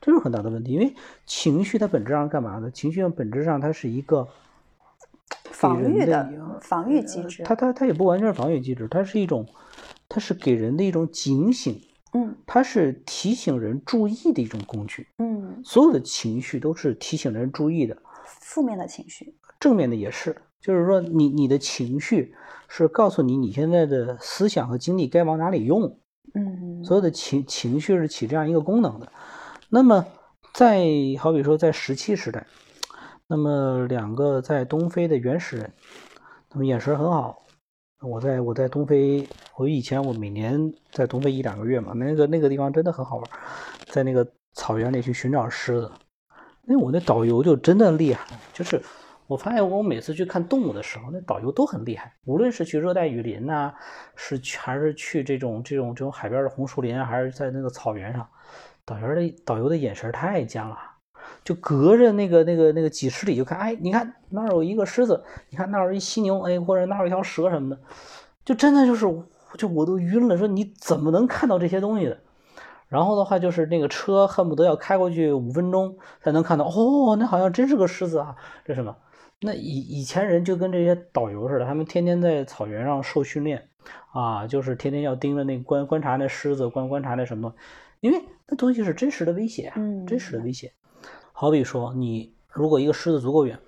[0.00, 0.72] 这是很大的问题。
[0.72, 0.94] 因为
[1.26, 2.70] 情绪它本质上干嘛呢？
[2.70, 4.26] 情绪本质上它是一个
[5.50, 7.42] 防御的防御机制。
[7.44, 9.46] 它它它也不完全是防御机制，它是一种，
[10.08, 11.80] 它是给人的一种警醒，
[12.14, 15.06] 嗯它是提醒人注意的一种工具。
[15.18, 19.36] 嗯，所有的情绪都是提醒人注意的，负面的情绪。
[19.60, 20.34] 正面的也是。
[20.60, 22.34] 就是说你，你的情绪
[22.68, 25.98] 是告诉你你现在的思想和精力该往哪里用。
[26.32, 29.10] 嗯所有的情情绪是起这样一个功能的。
[29.68, 30.06] 那么，
[30.52, 30.86] 在
[31.18, 32.46] 好比说在石器时代，
[33.26, 35.72] 那么两个在东非的原始人，
[36.48, 37.44] 他们眼神很好。
[38.02, 43.24] 我在我在东非，我以前我每年在东非一两个月嘛，那个那个地方真的很好玩，
[43.88, 45.90] 在那个草原里去寻找狮子。
[46.64, 48.80] 那我那导游就真的厉害，就是
[49.30, 53.72] 我发现我每次去看动物的时候，那导游都很厉害，无论是去热带雨林呐、
[54.16, 58.26] 是去还是去这种这种这种海边的红树林，还是在那个草原上，
[58.84, 60.76] 导游的导游的眼神太尖了，
[61.44, 67.80] 就隔着那个那个那个几十里就看，哎，你看那儿有一个狮子，你看那儿有一犀牛，哎，或者那儿有一条蛇什么的，
[68.44, 69.06] 就真的就是
[69.56, 72.18] 就我都晕了，说你怎么能看到这些东西的？
[72.88, 78.96] 然后的话就是那个车恨不得要开过去五分钟才能看到，哦，那好像真是个狮子啊，这什么？
[79.40, 83.70] 那以以前人就跟这些导游似的，他们天天在草原上受训练，
[84.12, 87.54] 啊，就是天天要盯着那观观察那狮子，观观察那什么，
[88.00, 90.72] 因为那东西是真实的威胁啊，嗯真实的威胁。
[91.32, 93.58] 好比说，你如果一个狮子足够远，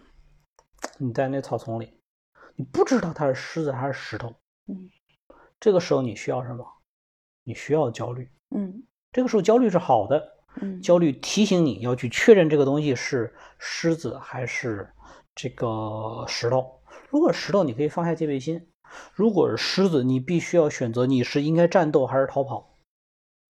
[0.98, 1.94] 你在那草丛里，
[2.54, 4.34] 你不知道它是狮子还是石头，
[4.68, 4.90] 嗯，
[5.58, 6.66] 这个时候你需要什么？
[7.44, 10.22] 你需要焦虑，嗯这个时候焦虑是好的，
[10.60, 14.88] 嗯焦虑提醒你要去确认这个东西是狮子还是
[15.34, 16.80] 这个石头。
[17.08, 18.60] 如果石头，你可以放下戒备心；
[19.14, 22.78] 如果是狮子，你必须要选择你是应该战斗还是逃跑，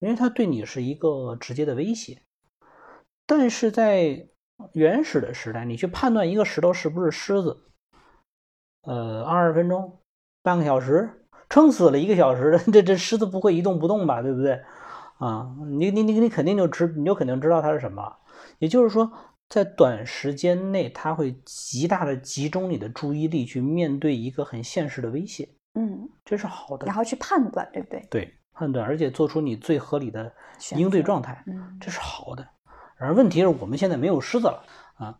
[0.01, 2.23] 因为它对你是一个直接的威胁。
[3.27, 4.29] 但是在
[4.73, 7.65] 原始的时代，你去判断一个石头是不是狮子，
[8.83, 10.01] 呃，二十分钟、
[10.43, 14.23] 半个小时，撑死了一个小时， 这这狮子不会一动不动吧？
[14.23, 14.61] 对不对？
[15.19, 18.17] 啊，你你你你肯定就知，你就肯定知道它是什么。
[18.59, 19.13] 也就是说，
[19.53, 26.97] 在短时间内，它会极大的集中你的注意力去面对一个很现实的威胁，嗯，这是好的然。
[26.97, 28.03] 后去判断，对不对？
[28.09, 30.33] 对，判断，而且做出你最合理的
[30.75, 32.49] 应对状态，嗯这是好的。
[32.97, 35.19] 而问题是我们现在没有狮子了啊，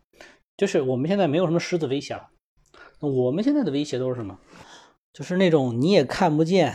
[0.57, 2.31] 就是我们现在没有什么狮子威胁了。
[3.01, 4.39] 那我们现在的威胁都是什么？
[5.13, 6.73] 就是那种你也看不见，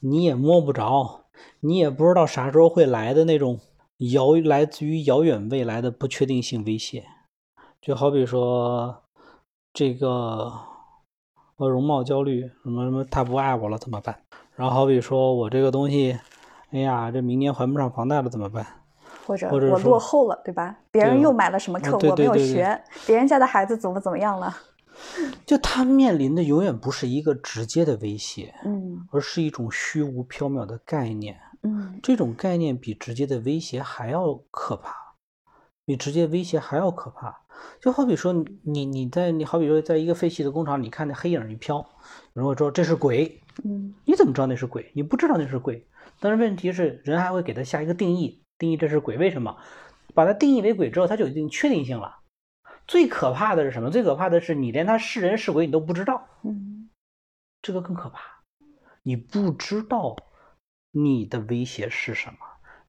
[0.00, 1.26] 你也摸不着，
[1.60, 3.60] 你也不知道啥时候会来的那种
[4.00, 7.04] 遥来自于遥远未来的不确定性威胁。
[7.80, 9.02] 就好比说
[9.72, 10.52] 这个
[11.56, 14.22] 我容貌焦虑，什么什么他不爱我了怎么办？
[14.56, 16.18] 然后好比说我这个东西，
[16.70, 18.66] 哎呀，这明年还不上房贷了怎么办？
[19.26, 20.76] 或者我落后了，对吧？
[20.90, 24.54] 别人又买了什么课，我没有学，别人家的孩子怎么怎么样了？
[25.46, 31.38] 就他面临的永远不是一个直接的威胁，嗯而是一种虚无缥缈的概念。
[31.62, 34.94] 嗯这种概念比直接的威胁还要可怕，
[35.84, 37.42] 比直接威胁还要可怕。
[37.80, 41.86] 就好比说你你你在你好比说在一个废弃的工厂，你看那黑影一飘，
[42.32, 44.90] 如果说这是鬼，嗯你怎么知道那是鬼？
[44.94, 45.86] 你不知道那是鬼。
[46.18, 49.16] 但是问题是，人还会给它下一个定义，定义这是鬼。
[49.16, 49.56] 为什么？
[50.14, 52.16] 把它定义为鬼之后，它就有一定确定性了。
[52.86, 53.90] 最可怕的是什么？
[53.90, 56.90] 最可怕的是你连它是人是鬼你都不知道，嗯
[57.62, 58.20] 这个更可怕。
[59.02, 60.16] 你不知道
[60.92, 62.38] 你的威胁是什么，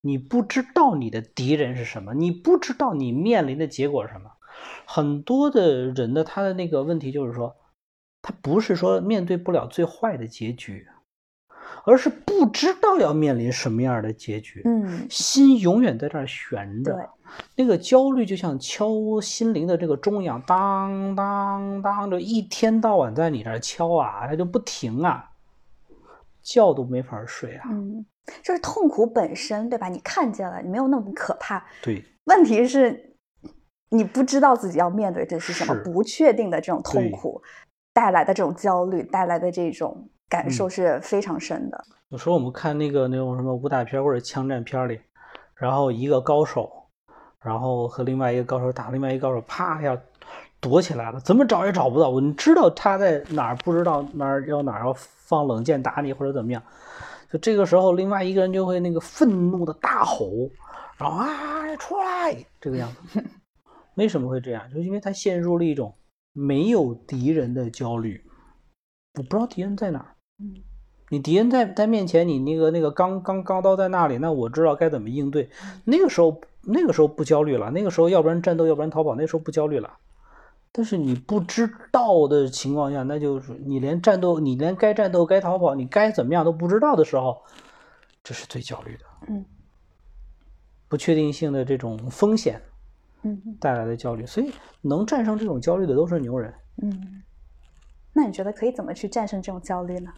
[0.02, 4.32] 你不知道你的敌人是什么，你不知道你面临的结果是什么。
[4.86, 7.56] 很多的人的他的那个问题就是说，
[8.22, 10.86] 他不是说面对不了最坏的结局，
[11.86, 14.62] 而是不知道要面临什么样的结局。
[14.66, 17.10] 嗯，心永远在这儿悬着，，
[17.56, 25.31] 那个焦虑就像敲心灵的这个钟一样，当当当，就一天到晚在你这儿敲啊，它就不停啊，
[26.44, 27.70] 觉都没法睡啊。
[27.72, 28.06] 嗯，
[28.44, 29.88] 就是痛苦本身，对吧？
[29.88, 31.66] 你看见了，你没有那么可怕。
[31.82, 33.16] 对，问题是，
[33.90, 37.42] 你不知道自己要面对这是什么，是不确定的这种痛苦
[37.94, 41.84] 带来的这种焦虑，带来的这种感受嗯是非常深的。
[42.10, 45.00] 有时候我们看那个那种什么武打片或者枪战片里，
[45.56, 46.70] 然后一个高手，
[47.42, 50.00] 然后和另外一个高手打，另外一个高手啪一下
[50.62, 52.10] 躲起来了，怎么找也找不到。
[52.10, 56.62] 我你知道他在哪儿，不知道哪儿要哪儿要放冷箭打你或者怎么样。
[57.32, 60.50] 就这个时候，另外一个人就会那个愤怒的大吼，
[60.98, 63.24] 然后啊出来这个样子。
[63.96, 64.70] 为什么会这样？
[64.70, 65.94] 就是因为他陷入了一种
[66.32, 68.24] 没有敌人的焦虑，
[69.18, 70.16] 我不知道敌人在哪儿。
[70.40, 70.56] 嗯
[71.10, 75.50] 你敌人在在面前，你那个那个钢钢钢刀在那里，那我知道该怎么应对。
[75.84, 79.92] 那个时候那个时候不焦虑了，那个时候要不然战斗，要不然逃跑，那时候不焦虑了。
[80.72, 87.42] 但是你不知道的情况下，那就是你连战斗，你连该战斗该逃跑，你该怎么样都不知道的时候，
[88.24, 89.06] 这是最焦虑的。
[89.28, 89.46] 嗯
[90.88, 92.62] 不确定性的这种风险
[93.24, 94.52] 嗯带来的焦虑，所以
[94.82, 96.54] 能战胜这种焦虑的都是牛人。
[96.82, 97.24] 嗯。
[98.14, 100.12] 那你觉得可以怎么去战胜这种焦虑呢？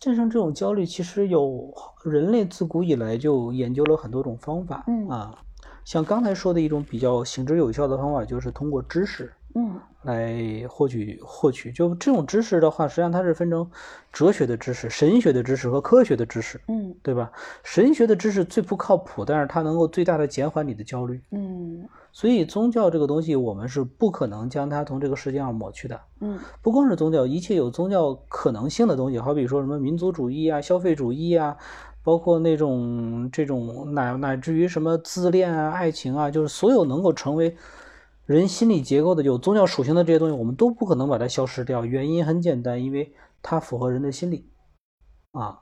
[0.00, 1.72] 战胜这种焦虑，其实有
[2.04, 5.38] 人类自古以来就研究了很多种方法，嗯啊，
[5.86, 11.70] 像刚才说的一种比较行之有效的方法，就是通过知识嗯来获取获取。
[11.70, 13.70] 就这种知识的话，实际上它是分成
[14.12, 17.30] 哲学的知识、神学的知识和科学的知识，嗯对吧？
[17.62, 21.20] 神学的知识最不靠谱，但是它能够最大的减缓你的焦虑。
[21.30, 26.00] 嗯所以宗教这个东西，我们是不可能将它从这个世界上抹去的。
[26.20, 31.56] 嗯不光是宗教，一切有宗教可能性的东西，好比说什么民族主义啊、消费主义啊，
[32.06, 37.56] 包括那种这种乃乃至于什么自恋啊、爱情啊，就是所有能够成为
[38.26, 41.84] 人心理结构的有宗教属性的这些东西，我们都不可能把它消失掉。
[41.84, 44.48] 原因很简单，因为它符合人的心理
[45.32, 45.58] 啊。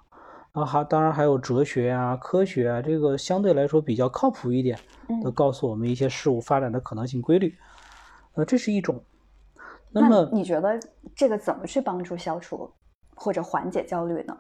[0.53, 4.77] 然后还当然还有哲学啊、科学啊，这个相对来说比较靠谱一点
[5.09, 5.33] 的，嗯。
[5.33, 7.55] 告诉我们一些事物发展的可能性规律。
[8.35, 9.03] 呃，这是一种。
[9.91, 10.79] 那那么你觉得
[11.17, 12.71] 这个怎么去帮助消除
[13.15, 14.37] 或者缓解焦虑呢？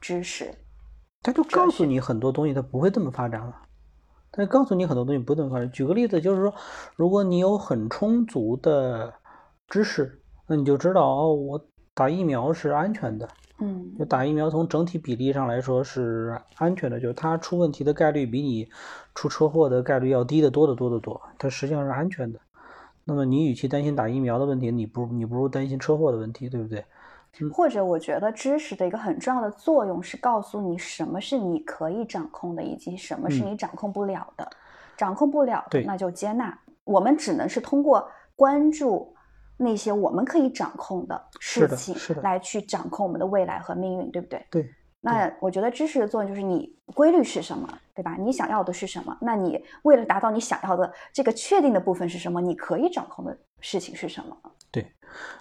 [0.00, 0.50] 知识。
[1.26, 3.52] 他就告诉你很多东西，它不会这么发展了。
[4.30, 5.68] 他告诉你很多东西不会这么发展。
[5.72, 6.54] 举个例子，就是说，
[6.94, 9.12] 如果你有很充足的
[9.66, 13.28] 知识，那你就知道哦，我打疫苗是安全的。
[13.58, 18.68] 嗯就打疫苗从整体比例上来说是安全的，就是它出问题的概率比你
[19.12, 22.38] 出车祸的概率要低得多得多得多，它实际上是安全的。
[23.02, 26.84] 那么你与其担心打疫苗的问题，你不你不如担心车祸的问题，对不对？
[27.52, 34.48] 或者我觉得知识的一个很重要的作用是告诉你什么是你可以掌控的，以及什么是嗯你掌控不了的。
[34.96, 36.58] 掌控不了的，那就接纳。
[36.84, 39.14] 我们只能是通过关注
[39.56, 44.46] 那些我们可以掌控的事情来去掌控我们的未来和命运，对不对？
[44.50, 44.70] 对。
[45.00, 48.16] 那我觉得知识的作用就是你规律是什么，对吧？
[48.18, 49.16] 你想要的是什么？
[49.20, 52.40] 那你为了达到你想要的这个确定的部分是什么？
[52.40, 54.36] 你可以掌控的事情是什么？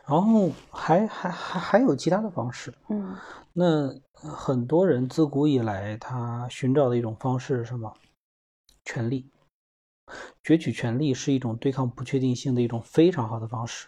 [0.07, 2.73] 然后还还还还有其他的方式。
[2.89, 3.15] 嗯
[3.53, 3.87] 那
[4.21, 7.93] 呃很多人自古以来，他寻找的一种方式是什么？
[8.83, 9.31] 权力，
[10.43, 13.87] 攫取权力是一种对抗不确定性的一种非常好的方式。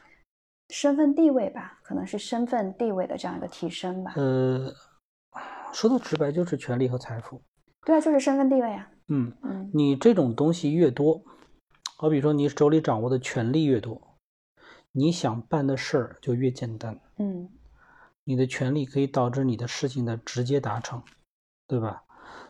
[0.70, 4.14] 身份地位吧，可能是身份地位的这样一个提升吧。
[4.16, 4.74] 呃，
[5.72, 7.42] 说的直白就是权力和财富。
[7.86, 8.90] 对啊，就是身份地位啊。
[9.10, 11.22] 嗯，嗯你这种东西越多，
[11.98, 14.07] 好比说你手里掌握的权力越多，
[14.98, 17.00] 你想办的事儿就越简单。
[17.20, 17.48] 嗯
[18.24, 21.04] 你的权利可以导致你的事情的直接达成，
[21.68, 22.04] 对吧？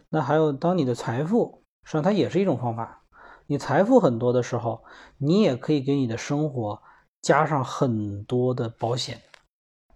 [0.09, 3.03] 那还有，当你的财富，实际上它也是一种方法。
[3.47, 4.83] 你财富很多的时候，
[5.17, 6.81] 你也可以给你的生活
[7.21, 9.21] 加上很多的保险，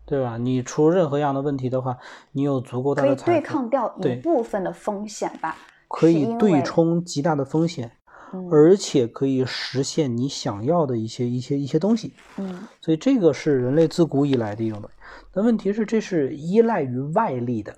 [0.05, 0.37] 对吧？
[0.37, 1.97] 你出任何样的问题的话，
[2.33, 5.55] 你有足够大可以对的财富，抗掉一部分的风险吧。
[5.87, 7.97] 可以对冲极大的风险，
[8.33, 12.13] 嗯而且可以实现你想要的一些一些一些东西。
[12.37, 14.95] 嗯所以这个是人类自古以来的一种东西。
[15.33, 17.77] 但问题是，这是依赖于外力的，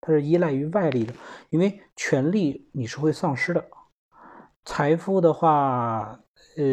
[0.00, 1.12] 它是依赖于外力的，
[1.50, 3.64] 因为权力你是会丧失的，
[4.64, 6.20] 财富的话，
[6.56, 6.64] 呃，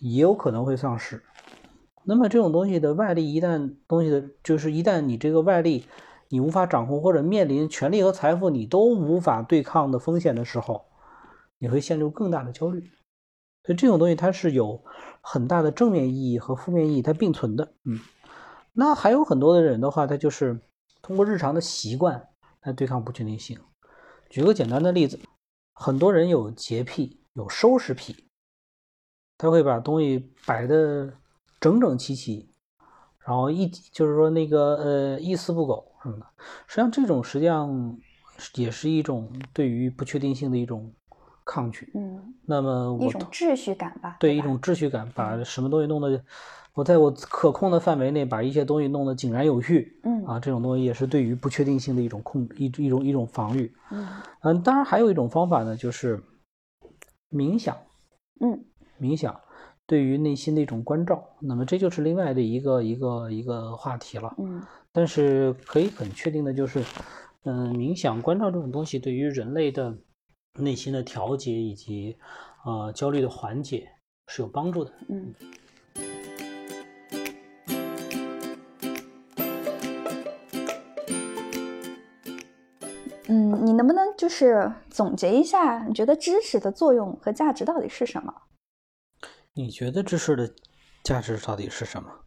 [0.00, 1.22] 也有可能会丧失。
[2.04, 5.86] 那么这种东西的外力一旦东西的，就是一旦你这个外力
[6.28, 10.84] 你无法掌控，或者面临权力和财富你都无法对抗的风险的时候，
[11.58, 12.90] 你会陷入更大的焦虑。
[13.62, 14.84] 所以这种东西它是有
[15.22, 17.74] 很大的正面意义和负面意义，它并存的。
[17.84, 17.98] 嗯，
[18.72, 20.60] 那还有很多的人的话，他就是
[21.00, 22.28] 通过日常的习惯
[22.62, 23.58] 来对抗不确定性。
[24.28, 25.18] 举个简单的例子，
[25.72, 28.26] 很多人有洁癖，有收拾癖，
[29.38, 31.14] 他会把东西摆的
[31.58, 32.50] 整整齐齐，
[33.24, 36.26] 然后一就是说那个呃一丝不苟什么的。
[36.66, 37.98] 实际上，这种实际上
[38.56, 40.92] 也是一种对于不确定性的一种
[41.44, 41.90] 抗拒。
[41.94, 44.16] 嗯，那么我一种秩序感吧。
[44.20, 46.24] 对一种秩序感，把什么东西弄得
[46.74, 50.00] 我在我可控的范围内把一些东西弄得井然有序。
[50.04, 53.72] 嗯啊，这种东西也是对于不确定性的一种控一一种一种防御。
[53.90, 54.08] 嗯
[54.42, 56.22] 嗯，当然还有一种方法呢，就是
[57.30, 57.76] 冥想。
[58.40, 58.64] 嗯
[59.00, 59.38] 冥想
[59.86, 64.34] 对于内心的一种关照，那么这就是另外的一个一个一个话题了。
[64.38, 66.80] 嗯但是可以很确定的就是，
[67.44, 69.92] 嗯、冥想关照这种东西对于人类的
[70.56, 72.16] 内心的调节以及
[72.64, 73.90] 呃焦虑的缓解
[74.28, 74.92] 是有帮助的。
[75.08, 75.34] 嗯。
[83.26, 88.32] 嗯，你能不能就是总结一下，你觉得知识的作用和价值到底是什么？
[89.54, 90.54] 你觉得知识的
[91.02, 92.23] 价值到底是什么？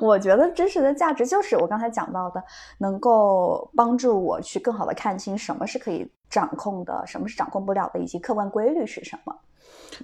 [0.00, 2.42] 我觉得知识的价值就是我刚才讲到的，
[2.78, 9.36] 能够帮助我去更好的看清什么是可以掌控的，什么是掌控不了的，以及客观规律是什么。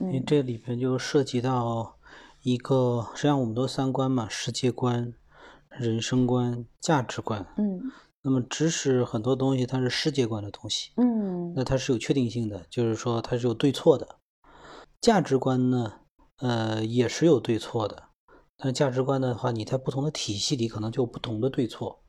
[0.00, 1.96] 嗯这里边就涉及到
[2.42, 5.12] 一个，实际上我们都三观嘛，世界观、
[5.68, 7.44] 人生观、价值观。
[7.56, 7.80] 嗯
[8.22, 14.06] 那么知识很多东西它是世界观的东西，嗯那它是有确定性的，就是说它是有对错的。
[15.00, 15.94] 价值观呢，
[16.40, 18.09] 呃，也是有对错的。
[18.62, 22.02] 但价值观的话，你在不同的体系里可能就有不同的对错，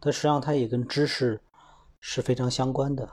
[0.00, 1.40] 但实际上它也跟知识
[2.00, 3.08] 是非常相关的。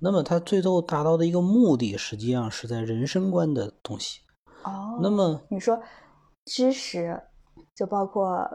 [0.00, 4.20] 那么它最后达到的一个目的，实际上是在人生观的东西。
[4.64, 5.80] 哦，那么你说
[6.46, 7.22] 知识
[7.74, 8.48] 就包括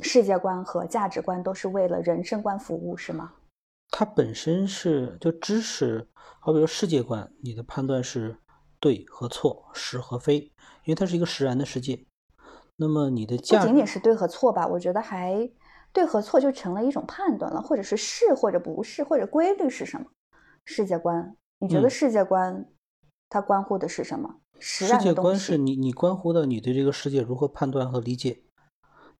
[0.00, 3.32] 世界观和价值观，都是为了人生观服务，是吗？
[3.90, 6.08] 它本身是就知识，
[6.40, 8.36] 好比说世界观，你的判断是
[8.80, 10.40] 对和错，是和非，
[10.84, 12.04] 因为它是一个实然的世界。
[12.76, 15.50] 那么你的价不仅仅是对和错吧，我觉得还
[15.92, 20.06] 对和错就成了一种判断了，或者是是或者不是，或者规律是什么？
[20.64, 22.66] 世界观，你觉得嗯世界观
[23.28, 24.36] 它关乎的是什么？
[24.58, 25.36] 实世界观。
[25.36, 28.42] 是你你关乎到你对这个世界如何判断和理解。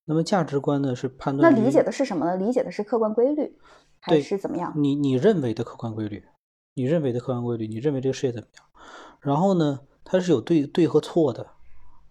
[0.05, 2.37] 那么价值观呢是判断那理解的是什么呢？
[2.37, 3.57] 理解的是客观规律，
[3.99, 4.71] 还是怎么样？
[4.75, 6.23] 你你认为的客观规律，
[6.75, 8.65] 你认为的客观规律，你认为这个世界怎么样？
[9.19, 11.45] 然后呢，它是有对对和错的，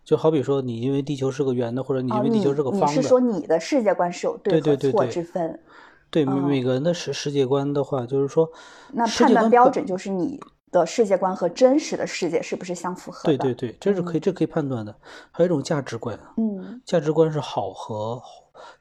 [0.07, 5.61] 就好比说你因为地球是个圆的，或者你因，为地球是个方的，你是说你的世界观是有和错对对对对之分？
[6.09, 8.48] 对每哦每个人的世世界观的话，就是说
[8.92, 10.38] 那判断标准就是你
[10.70, 13.36] 的世界观和真实的世界是不是相符合的？
[13.36, 14.94] 对对对，这是可以这可以判断的。
[15.32, 18.22] 还有一种价值观，嗯价值观是好和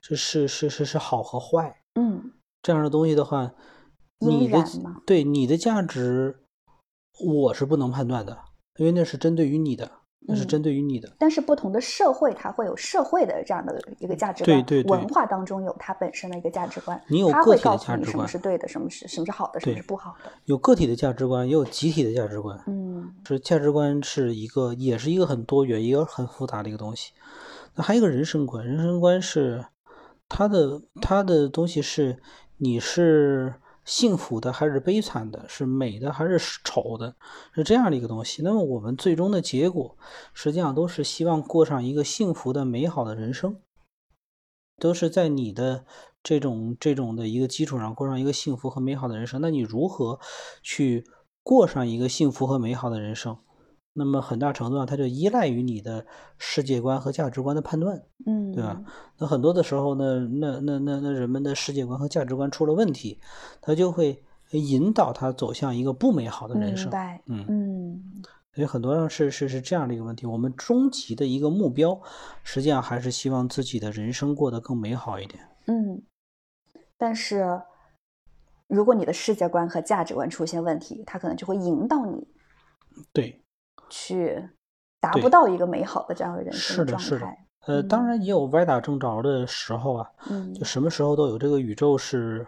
[0.01, 3.51] 是是是是是好和坏嗯这样的东西的话，
[4.19, 4.63] 你的
[5.07, 6.35] 对你的价值，
[7.19, 8.37] 我是不能判断的，
[8.77, 9.89] 因为那是针对于你的，
[10.27, 11.11] 那是嗯针对于你的。
[11.17, 20.31] 但是不同的社会，它会有社会的这样的一个价值观，对对对文化当中有它本身的一个价值观，你有个体的告诉你什么价值观是对的，什么是什么是好的，什么是不好的。
[20.45, 22.59] 有个体的价值观，也有集体的价值观。
[22.67, 27.11] 嗯是价值观是一个，也是一个很多元、一个很复杂的一个东西。
[27.75, 29.65] 那还有一个人生观，人生观是
[30.27, 32.17] 它的它的东西是
[32.57, 33.53] 你是
[33.85, 37.15] 幸福的还是悲惨的，是美的还是丑的，
[37.53, 38.41] 是这样的一个东西。
[38.41, 39.95] 那么我们最终的结果，
[40.33, 43.61] 实际上都是希望过上一个幸福的、美好的人生，
[44.77, 45.85] 都是在你的
[46.23, 49.39] 这种这种的一个基础上过上一个幸福和美好的人生。
[49.39, 50.19] 那你如何
[50.63, 51.05] 去
[51.43, 53.37] 过上一个幸福和美好的人生？
[53.97, 56.05] 那么很大程度上，它就依赖于你的
[56.37, 58.03] 世界观和价值观的判断。
[58.25, 58.81] 嗯，对吧？
[59.17, 63.21] 那很多的时候呢，那那那那人们的世界观和价值观出了问题，
[63.61, 64.21] 他就会
[64.51, 66.91] 引导他走向一个不美好的人生。
[67.27, 68.23] 嗯，嗯
[68.53, 70.25] 所以很多人是是是这样的一个问题。
[70.25, 71.97] 我们终极的一个目标，
[72.43, 75.41] 实际上还是希望自己的人生过得更美好一点。
[75.67, 76.01] 嗯，
[76.97, 77.61] 但是
[78.67, 82.27] 如果你的世界观和价值观出现问题，他可能就会引导你
[83.11, 83.43] 对，
[83.89, 84.49] 去
[84.99, 87.47] 达不到一个美好的这样的人生是的，状是的态。。
[87.67, 91.37] 呃，当嗯然也有歪打正着的时候啊，嗯就什么时候都有。
[91.39, 92.45] 这个宇宙是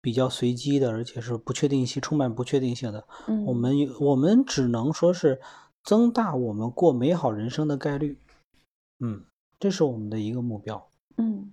[0.00, 3.06] 比较随机的，而且是不确定性、充满不确定性的。
[3.28, 5.40] 嗯，我们我们只能说是
[5.84, 8.18] 增大我们过美好人生的概率。
[8.98, 9.24] 嗯，
[9.60, 10.88] 这是我们的一个目标。
[11.16, 11.52] 嗯，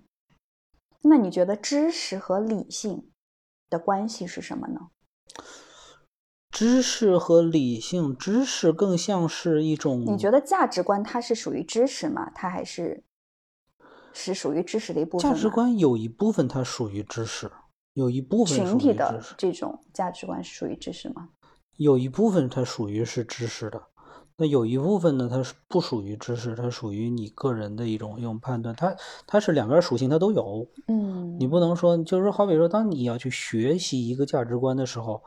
[1.02, 3.10] 那你觉得知识和理性
[3.70, 4.88] 的关系是什么呢？
[6.52, 12.30] 知识和理性，知识更像是一种，你觉得价值观它是属于知识吗？
[12.34, 13.02] 它还是
[14.12, 15.32] 是属于知识的一部分。
[15.32, 17.50] 价值观有一部分它属于知识，
[17.94, 21.30] 有一部分群体的这种价值观是属于知识吗？
[21.78, 23.88] 有一部分它属于是知识的。
[24.36, 28.94] 那有一部分呢，它是不属于知识，它属于你个人的一种一种判断，它
[29.26, 35.22] 它是两边属性它都有，嗯，你不能说就是说，好比说，当你要去学习一个价值观的时候，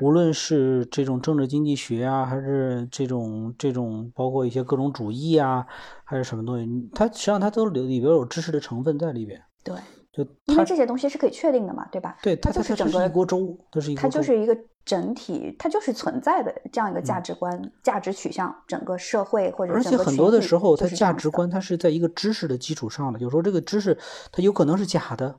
[0.00, 5.66] 无论是这种政治经济学啊，还是这种这种包括一些各种主义啊，
[6.04, 9.74] 还是什么东西，它实际上它都里里边有知识的成分在里边，对。
[10.12, 12.18] 就因为这些东西是可以确定的嘛，对吧？
[12.22, 14.54] 对，它就是整个一锅粥，它是一它就是一个
[14.84, 23.96] 整体，它就是存在的这样一个价值观、价值取向，整个社会或者而且很多的时候，它价值观它是在一个知识的基础上的，有时候这个知识
[24.30, 25.34] 它有可能是假的，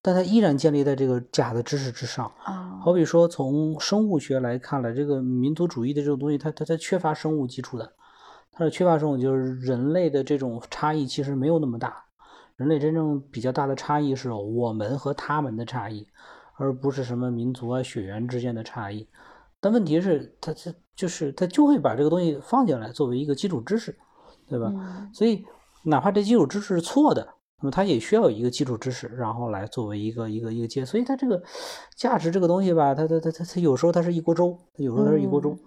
[0.00, 2.30] 但它依然建立在这个假的知识之上。
[2.44, 7.92] 啊，好比说从生物学来看了，这个民族主义的这种东西，它它它缺乏生物基础的，
[8.52, 12.03] 它是缺乏生物，就是人类的这种差异其实没有那么大。
[12.56, 16.06] 人类真正比较大的差异是我们和他们的差异，
[16.56, 19.08] 而不是什么民族啊、血缘之间的差异。
[19.60, 23.96] 但问题是，他他就是他就会把这个东西放进来作为一个基础知识，
[24.46, 24.72] 对吧？
[25.12, 25.44] 所以
[25.84, 27.26] 哪怕这基础知识是错的，
[27.60, 30.84] 那么它也需要有一个基础知识，然后来作为一个一个一个接。
[30.84, 31.42] 所以它这个
[31.96, 35.58] 价值这个东西吧，它它它它它有时候它是一锅粥，有时候它是一锅粥。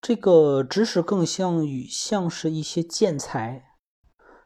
[0.00, 3.73] 这个知识更像与像是一些建材。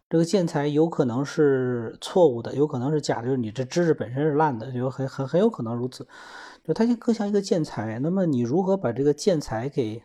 [0.08, 6.08] 这个建材有可能是错误的，有可能是假的，就是你这知识本身是烂的，就很很很有可能如此。
[6.64, 10.02] 就它就更像一个建材，那么你如何把这个建材给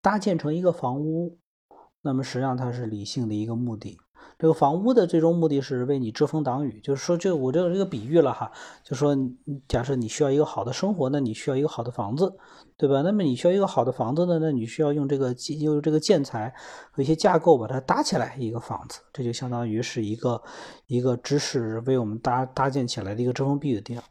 [0.00, 1.38] 搭建成一个房屋？
[2.02, 3.98] 那么实际上它是理性的一个目的。
[4.38, 8.50] 这个房屋的最终目的是为你遮风挡雨，就是说，就我这个这个比喻了哈，
[8.82, 9.16] 就说
[9.68, 12.34] 假设你需要一个好的生活，那你需要一个好的房子，
[12.76, 13.02] 对吧？
[13.02, 16.52] 那么你需要一个好的房子呢，那你需要用这个用这个建材
[16.90, 20.42] 和一些架构把它搭起来一个房子，这就相当于是一个
[20.86, 24.02] 一个知识为我们搭搭建起来的一个遮风避雨的地方。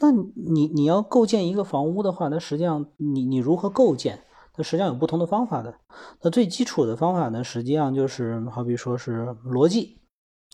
[0.00, 4.20] 那你你要构建一个房屋的话，那实际上你你如何构建？
[4.54, 5.74] 它实际上有不同的方法的。
[6.22, 10.00] 那最基础的方法呢，实际上就是好比说是逻辑，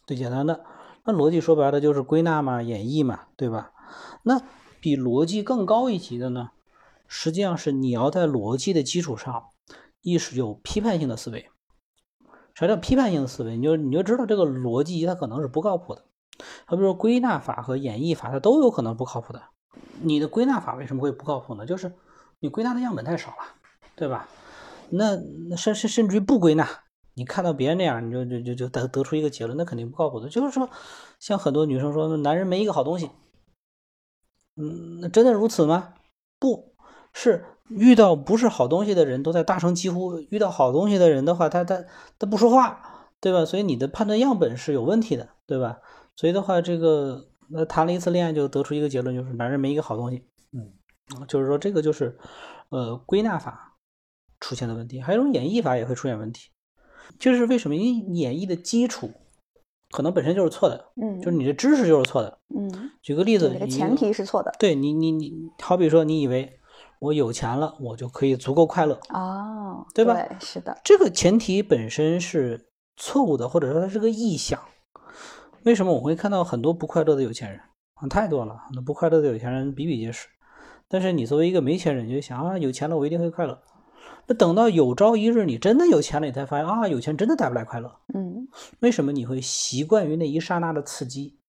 [0.07, 0.65] 最简单的。
[1.05, 3.73] 那逻辑说白了就是归纳嘛、演绎嘛，对吧？
[4.23, 4.41] 那
[4.81, 6.51] 比逻辑更高一级的呢，
[7.07, 9.45] 实际上是你要在逻辑的基础上，
[10.01, 11.51] 意识有批判性的思维。
[12.55, 13.57] 啥叫批判性的思维？
[13.57, 16.05] 你就你就知道这个逻辑它可能是不靠谱的。
[16.65, 19.43] 好比说归纳法和演绎法，它都有可能不靠谱的。
[20.03, 21.67] 你的归纳法为什么会不靠谱呢？
[21.67, 21.95] 就是
[22.39, 23.60] 你归纳的样本太少了。
[24.01, 24.27] 对吧？
[24.89, 25.15] 那
[25.51, 26.67] 那甚甚甚至于不归纳，
[27.15, 30.29] 你看到别人那样，你就就就就得得出一个结论，那肯定不靠谱的。
[30.31, 30.69] 就是说，
[31.19, 33.11] 像很多女生说，男人没一个好东西。
[34.57, 35.93] 嗯，那真的如此吗？
[36.39, 36.73] 不
[37.13, 41.85] 是，遇到不是好东西的人都在大声疾呼；遇到好东西的人的话，他他
[42.19, 43.45] 他不说话，对吧？
[43.45, 45.79] 所以你的判断样本是有问题的，对吧？
[46.17, 50.25] 所以的话，这个那谈了一次恋爱就得出一个结论，就是男人没一个好东西。
[50.53, 50.73] 嗯，
[51.29, 52.19] 就是说这个就是
[52.71, 53.69] 呃归纳法。
[54.41, 56.49] 出现的问题，还有一种演绎法也会出现问题，
[57.19, 57.77] 就是为什么？
[57.77, 59.11] 因为演绎的基础
[59.91, 62.91] 可能本身就是错的，嗯，就是你的知识就是错的，嗯。
[63.03, 64.53] 举个例子，你的前提是错的。
[64.59, 66.59] 对你，你你，好比说，你以为
[67.01, 70.15] 我有钱了，我就可以足够快乐哦，对吧？
[70.15, 70.79] 对，是的。
[70.85, 74.61] 这个前提本身是错误的，或者说它是个臆想。
[75.65, 77.61] 为什么我会看到很多不快乐的有钱人
[77.95, 78.07] 啊？
[78.09, 80.29] 太多了，很多不快乐的有钱人比比皆是。
[80.89, 83.61] 但是你作为一个没钱人，你就想啊，有钱了我一定会快乐。
[84.31, 88.01] 那等到有朝一日你真的有钱了，你才发现啊，有钱真的带不来快乐。
[88.15, 88.47] 嗯，
[88.79, 91.41] 为什么你会习惯于那一刹那的刺激？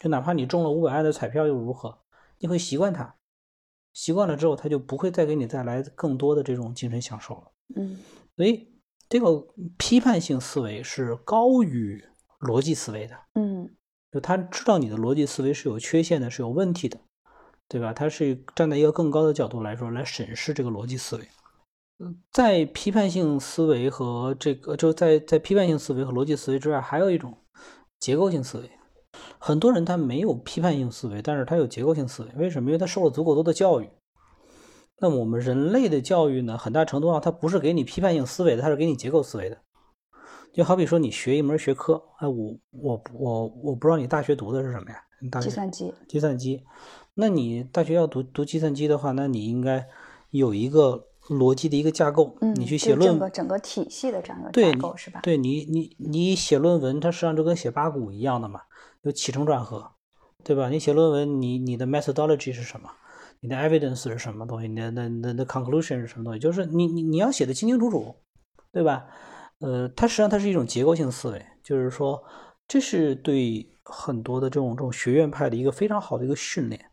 [0.00, 1.98] 就哪怕你中了五百万的彩票又如何？
[2.38, 3.16] 你会习惯它，
[3.92, 7.52] 习惯了之后，它就不会再给你带来更多的这种精神享受了。
[7.76, 7.98] 嗯，
[8.34, 8.66] 所以
[9.10, 12.02] 这个批判性思维是高于
[12.40, 13.14] 逻辑思维的。
[13.34, 13.68] 嗯，
[14.10, 16.98] 就他知道你的逻辑思维是有缺陷的，是有问题的，
[17.68, 17.92] 对吧？
[17.92, 21.28] 他是站在一个更高的角度来说来审视这个逻辑思维。
[22.30, 27.36] 在批判性思维和这个，就在在批判性思维和逻辑思维之外，还有一种
[27.98, 28.70] 结构性思维。
[29.38, 32.30] 很多人他没有批判性思维，但是他有结构性思维。
[32.36, 32.70] 为什么？
[32.70, 33.88] 因为他受了足够多的教育。
[35.00, 39.58] 那么我们人类的教育呢，很大程度上它不是给你批判性思维的，它是给你结构思维的。
[40.52, 44.96] 就好比说你学一门学科，哎，我我我我不知道你大学读的是什么呀？
[45.30, 45.94] 大学计算机。
[46.08, 46.62] 计算机。
[47.14, 49.86] 那你大学要读读计算机的话，那你应该
[50.30, 51.08] 有一个。
[51.28, 55.20] 逻辑的一个架构，你去写论整个整个体系的这样一个架构是吧？
[55.22, 58.60] 对你，你你写论文，它实际上就跟写八股一样的嘛，
[59.02, 59.92] 有起承转合，
[60.42, 60.68] 对吧？
[60.68, 62.90] 你写论文，你你的 methodology 是什么？
[63.40, 64.68] 你的 evidence 是什么东西？
[64.68, 66.38] 你的那那那 conclusion 是什么东西？
[66.38, 68.14] 就是你你你要写的清清楚楚，
[68.72, 69.06] 对吧？
[69.60, 72.22] 呃，它实际上它是一种结构性思维，就是说
[72.66, 76.84] 这是对很多的这种这种学院派的一个非常好的一个训练，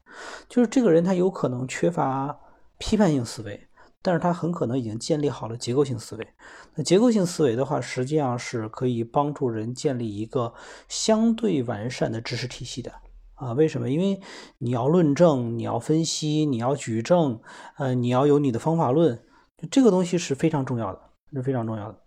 [0.47, 2.39] 就是这个人他有可能缺乏
[2.77, 3.68] 批判性思维，
[4.01, 6.27] 但是他很可能已经建立好了结构性思维。
[6.75, 10.53] 那结构性思维的话，实际上是可以帮助人建立一个
[10.87, 12.91] 相对完善的知识体系的
[13.35, 13.53] 啊。
[13.53, 13.89] 为什么？
[13.89, 14.21] 因为
[14.57, 17.39] 你要论证，你要分析，你要举证，
[17.77, 19.21] 呃，你要有你的方法论，
[19.69, 21.01] 这个东西是非常重要的，
[21.33, 21.99] 是非常重要的。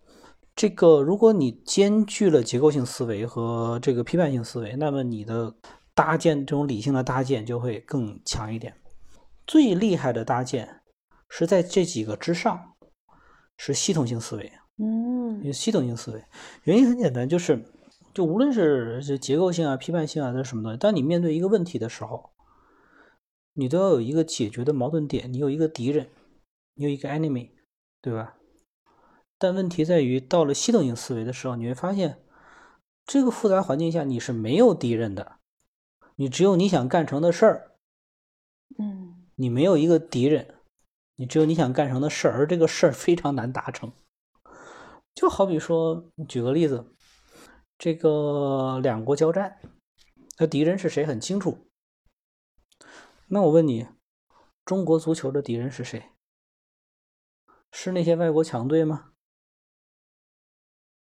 [0.54, 5.54] 这个，如果你兼具了结构性思维和这个批判性思维，那么你的
[5.94, 8.74] 搭建这种理性的搭建就会更强一点。
[9.46, 10.81] 最厉害的搭建
[11.34, 12.74] 是在这几个之上，
[13.56, 14.52] 是系统性思维。
[14.76, 16.22] 嗯，有系统性思维，
[16.64, 17.64] 原因很简单，就是
[18.12, 20.76] 就无论是是结构性啊、批判性啊，这是什么东西？
[20.76, 22.34] 当你面对一个问题的时候，
[23.54, 26.10] 你都要有一个解决的矛盾点，你有一个敌人，
[26.74, 27.52] 你有一个 enemy，
[28.02, 28.36] 对吧？
[29.38, 32.18] 但问题在于，到了系统性思维的时候，你会发现，
[33.06, 35.36] 这个复杂环境下你是没有敌人的，
[36.16, 37.72] 你只有你想干成的事儿。
[38.78, 40.56] 嗯，你没有一个敌人，
[41.22, 43.92] 你只有你想干成的事儿，而这个事儿非常难达成。
[45.14, 46.96] 就好比说，举个例子，
[47.78, 49.60] 这个两国交战，
[50.38, 51.70] 那敌人是谁很清楚。
[53.28, 53.86] 那我问你，
[54.64, 56.10] 中国足球的敌人是谁？
[57.70, 59.12] 是那些外国强队吗？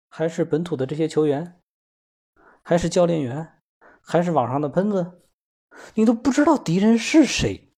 [0.09, 1.63] 还是本土的这些球员，
[2.65, 3.63] 还是教练员，
[4.01, 5.23] 还是网上的喷子，
[5.95, 7.73] 你都不知道敌人是谁，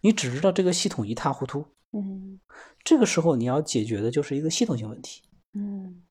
[0.00, 1.72] 你只知道这个系统一塌糊涂。
[1.94, 2.40] 嗯
[2.82, 5.22] 这个时候你要解决的就是一个系统性问题。
[5.52, 6.02] 嗯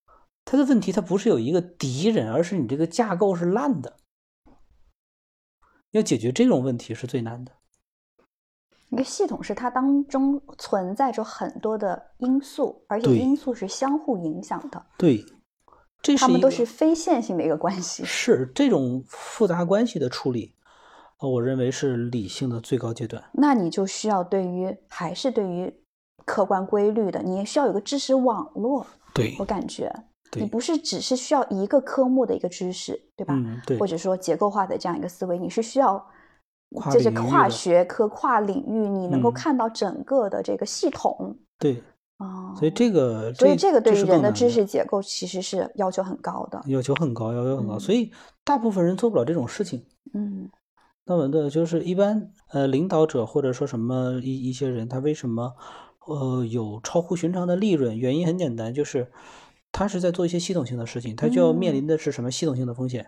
[0.46, 3.98] 它的问题它不是有一个敌人，而是你这个架构是烂的。
[5.92, 7.52] 要解决这种问题是最难的。
[8.90, 15.26] 一个系统是它当中存在着很多的因素，而且对因素是相互影响的，对，
[16.02, 18.04] 这是它们都是非线性的一个关系。
[18.06, 20.63] 是这种复杂关系的处理，呃
[21.30, 23.24] 我认为是理性的最高阶段。
[23.34, 25.74] 那你就需要对于还是对于
[26.26, 28.86] 客观规律的，你也需要有个知识网络。
[29.14, 29.94] 对我感觉
[30.36, 33.36] 你，不是只是需要一个科目的一个知识，对吧？
[33.38, 36.04] 嗯对或，者说结构化的这样一个思维，你是需要
[36.72, 41.84] 跨就是跨学科、跨领域，你能够嗯看到整个的这个系统对，
[42.18, 42.56] 啊。
[42.56, 46.60] 所以这个所以这个对于人的知识结构其实是要求很高的。
[46.66, 48.12] 要求很高，要求很高，嗯所以
[48.44, 49.86] 大部分人做不了这种事情。
[50.16, 50.50] 嗯
[51.06, 55.54] 那么的就是一般呃领导者或者说什么一一些人，他为什么
[56.08, 57.98] 呃有超乎寻常的利润？
[57.98, 59.12] 原因很简单，就是
[59.72, 63.08] 他是在做一些系统性的事情，他就要面临的是什么系统性的风险？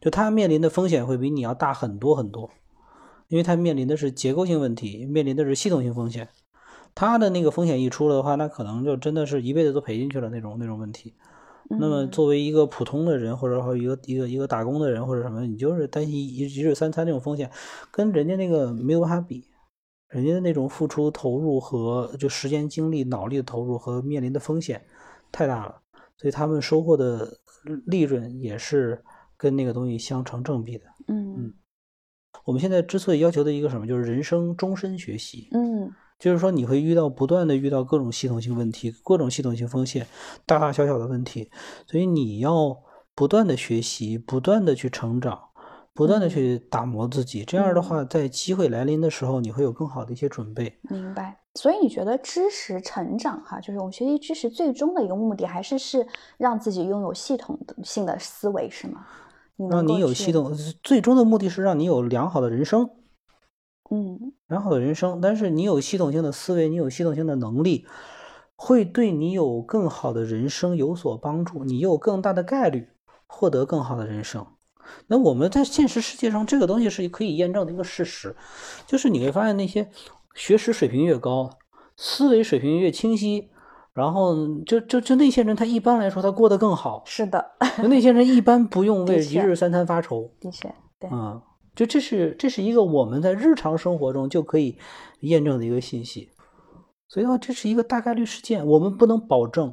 [0.00, 2.50] 就他面临的风险会比你要大很多很多，
[3.28, 6.28] 因为他面临的是结构性问题，面临的是系统性风险。
[6.94, 11.14] 他的那个风险一出了的话，那可能就真的是一辈子都赔进去了那种那种问题。
[11.70, 12.10] 那么嗯。
[12.10, 17.50] 作为一个普通的人，或者说一个一个一个打工的人或者什么，你就是担心一一日三餐这种风险，
[17.90, 19.44] 跟人家那个没有办法比，
[20.08, 24.84] 人家的那种付出投入和就时间精力脑力的投入和面临的风险
[25.30, 25.80] 太大了，
[26.16, 27.38] 所以他们收获的
[27.86, 29.02] 利润也是
[29.36, 30.84] 跟那个东西相成正比的。
[31.08, 31.34] 嗯。
[31.36, 31.54] 嗯。
[32.44, 40.06] 我们现在之所以要求的一个什么，就是人生终身学习，嗯就是说你会遇到不断的遇到各种系统性问题，各种系统性风险，
[40.44, 41.50] 大大小小的问题，
[41.86, 42.76] 所以你要
[43.14, 45.38] 不断的学习，不断的去成长，
[45.94, 47.44] 不断的嗯去打磨自己。
[47.44, 50.78] 这样的话，在机会来临的时候，你会有更好的一些准备。
[50.82, 51.38] 明白。
[51.54, 56.06] 所以你觉得知识成长哈，就是我们学习知识最终的一个目的，还是是
[56.36, 59.04] 让自己拥有系统性的思维，是吗？
[59.56, 60.54] 你让你有系，统，
[60.84, 62.88] 最终的目的是让你有良好的人生，
[63.90, 65.20] 嗯良好的人生。
[65.20, 67.86] 但是你有系统性的思维，你有系统性的能力，
[68.56, 72.88] 会对你有更好的人生有所帮助，你有更大的概率
[73.26, 74.46] 获得更好的人生。
[75.08, 78.34] 那我们在现实世界上，这个东西是可以验证的一个事实，
[78.86, 79.90] 就是你会发现那些
[80.34, 81.50] 学识水平越高，
[81.96, 83.50] 思维水平越清晰，
[83.92, 84.34] 然后
[84.64, 87.44] 就就就那些人，他一般来说他过得更好，是的，
[87.82, 90.30] 就那些人一般不用为一日三餐发愁。
[90.40, 91.42] 的确，对，啊，
[91.78, 94.76] 就这是这是一个我们在日常生活中就可以
[95.20, 96.28] 验证的一个信息，
[97.06, 99.72] 所以的话，这是一个大概率事件，我们不能保证，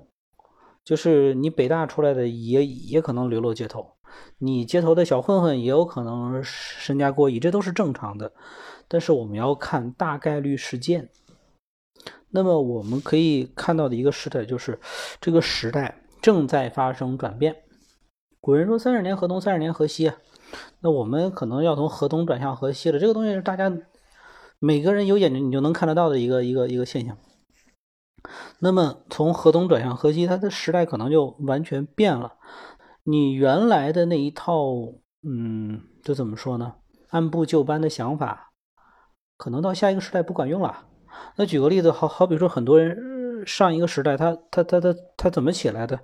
[0.83, 3.93] 就是你北大出来的也也可能流落街头，
[4.37, 8.31] 你街头的小混混也有可能身家过亿，这都是正常的，
[8.87, 11.09] 但是我们要看大概率事件。
[12.29, 14.79] 那么我们可以看到的一个时代就是，
[15.19, 17.55] 这个时代正在发生转变。
[18.39, 20.15] 古人说“三十年河东，三十年河西”啊，
[20.79, 22.99] 那我们可能要从河东转向河西了。
[22.99, 23.71] 这个东西是大家
[24.59, 27.17] 每个人有眼睛你就能看得到的一个一个一个现象。
[28.59, 32.33] 那么从河东转向河西，它的时代可能就完全变了。
[33.03, 34.65] 你原来的那一套，
[35.21, 36.73] 嗯，就怎么说呢？
[37.09, 38.51] 按部就班的想法，
[39.37, 40.87] 可能到下一个时代不管用了。
[41.35, 45.99] 那举个例子，好好比说，很多人上一个时代，他他他他他怎么起来的？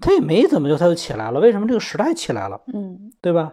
[0.00, 1.40] 他也没怎么就他就起来了。
[1.40, 2.60] 为什么这个时代起来了？
[2.74, 3.52] 嗯对吧？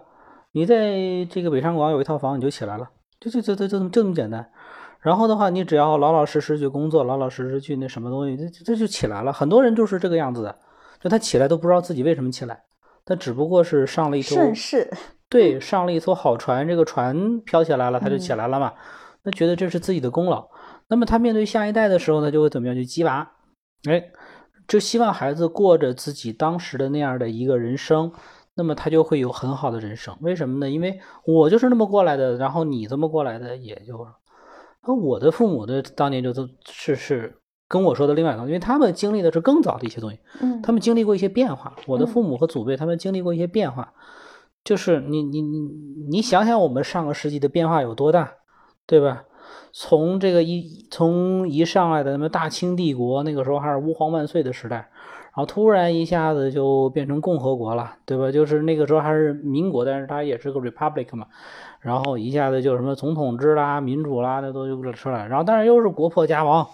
[0.52, 2.88] 你在这个北上广有一套房，你就起来了，
[3.20, 4.48] 就就就就就这么这么简单。
[5.00, 9.34] 然后的话，你只要老老实实去工作，老老实实去那什么东西，这这就起来了。
[9.34, 10.56] 很多人就是这个样子的，
[11.02, 12.64] 就他起来都不知道自己为什么起来，
[13.04, 14.90] 他只不过是上了一艘盛世，
[15.30, 18.74] 对，上了一艘好船，这个船飘起来了，他就起来了嘛。
[19.24, 20.48] 那觉得这是自己的功劳。
[20.88, 23.32] 那么他面对下一代的时候呢，就会怎么样去激娃？
[23.90, 24.12] 哎，
[24.68, 28.12] 就希望孩子过着自己当时的那样的一个人生，
[28.56, 30.16] 那么他就会有很好的人生。
[30.22, 30.70] 为什么呢？
[30.70, 34.08] 因为我就是那么过来的，然后你这么过来的，也就，
[34.88, 37.38] 那我的父母的当年就都是是
[37.68, 40.20] 跟我说的另外一个，因为他们经历的是更早的一些东西。
[40.42, 43.94] 嗯他们经历过一些变化，我的嗯父母和祖辈他们经历过一些变化，
[44.64, 45.60] 就是你你你
[46.10, 48.34] 你想想我们上个世纪的变化有多大，
[48.86, 49.24] 对吧？
[49.72, 58.32] 从这个一从一上来的什么大清帝国，那个时候还是吾皇万岁的时代，然后突然一下子就变成共和国了，对吧？
[58.32, 61.28] 就是那个时候还是民国，但是它也是个 republic 嘛，
[61.80, 66.68] 然后一下子就什么总统制啦、民主啦，那都就出来，然后但是又是国破家亡。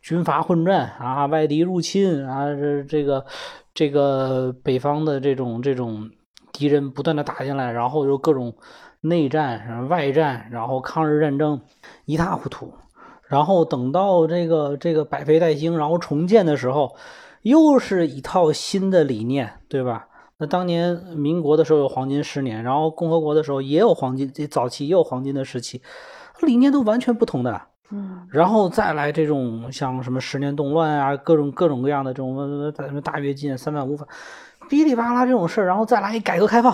[0.00, 3.26] 军阀混战啊，外敌入侵啊，这这个
[3.74, 6.08] 这个北方的这种这种
[6.52, 8.54] 敌人不断的打进来，然后又各种
[9.00, 11.60] 内战、外战，然后抗日战争
[12.04, 12.72] 一塌糊涂。
[13.26, 16.96] 然后等到这个这个百废待兴，然后重建的时候，
[17.42, 20.06] 又是一套新的理念，对吧？
[20.38, 25.82] 那当年民国的时候有黄金十年，然后共和国的时候也有黄金，这早期也有黄金的时期，
[26.40, 27.60] 理念都完全不同的。
[27.90, 34.06] 嗯然后再来这种像什么十年动乱啊，各种各种各样的这种呃什么大跃进、三反五反，
[34.68, 36.72] 哔哩吧啦这种事儿，然后再来一改革开放，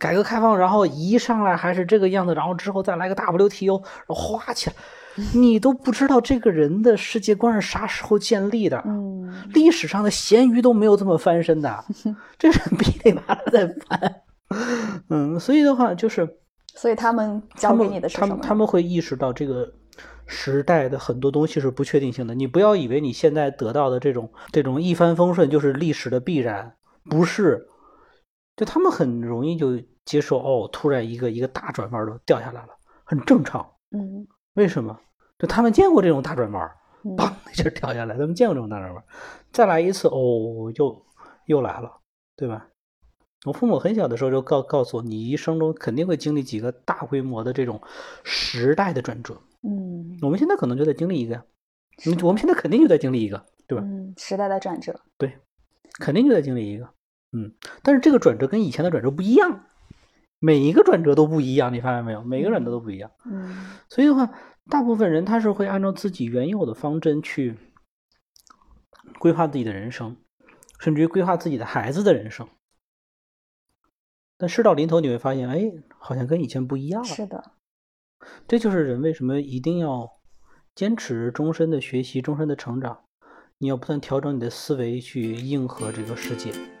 [0.00, 4.76] 改革开放，然后一上来还是这个样子，然后之后再来个 WTO，然后哗起来，
[5.34, 8.82] 你都不知道这个人的世界观是啥时候建立的。
[8.86, 9.20] 嗯
[9.52, 11.84] 历史上的咸鱼都没有这么翻身的，
[12.36, 14.22] 这是噼里啪啦在翻。
[15.10, 16.28] 嗯，所以的话就是
[16.74, 18.48] 所以他们教给你的是他们什么呢？
[18.48, 19.70] 他们会意识到这个
[20.26, 22.34] 时代的很多东西是不确定性的。
[22.34, 26.74] 你不要以为你现在得到的这种这种一帆风顺就是历史的必然，
[27.04, 27.68] 不是。
[28.56, 32.68] 就他们很容易就接受哦，突然一个一个大转弯都掉下来了，
[33.04, 33.68] 很正常。
[33.92, 34.98] 嗯为什么？
[35.38, 36.70] 就他们见过这种大转弯，
[37.04, 39.04] 嗯砰一下掉下来，他们见过这种大转弯，
[39.52, 41.06] 再来一次，哦，又
[41.46, 41.90] 又来了，
[42.36, 42.66] 对吧？
[43.46, 47.80] 我父母很小的时候就告告诉我，你一生中肯定会经历几个大规模的这种
[48.22, 49.40] 时代的转折。
[49.62, 51.44] 嗯我们现在可能就在经历一个呀，
[52.06, 53.84] 嗯我们现在肯定就在经历一个，对吧？
[53.86, 55.00] 嗯，时代的转折。
[55.16, 55.38] 对
[55.98, 56.84] 肯定就在经历一个，
[57.32, 57.54] 嗯。
[57.82, 59.64] 但是这个转折跟以前的转折不一样，
[60.40, 62.24] 每一个转折都不一样，你发现没有？
[62.24, 63.10] 每个转折都不一样。
[63.26, 64.32] 嗯所以的话，
[64.68, 67.56] 大部分人他是会按照自己原有的方针去
[69.18, 70.16] 规划自己的人生，
[70.78, 72.48] 甚至于规划自己的孩子的人生。
[74.38, 77.06] 但事到临头，你会发现，哎，好像跟以前不一样了。
[77.06, 77.52] 是的，
[78.48, 80.08] 这就是人为什么一定要
[80.74, 83.04] 坚持终身的学习、终身的成长。
[83.58, 86.79] 你要不断调整你的思维，去应和这个世界。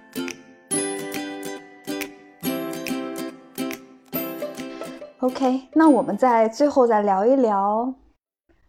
[5.20, 7.94] OK，那我们在最后再聊一聊，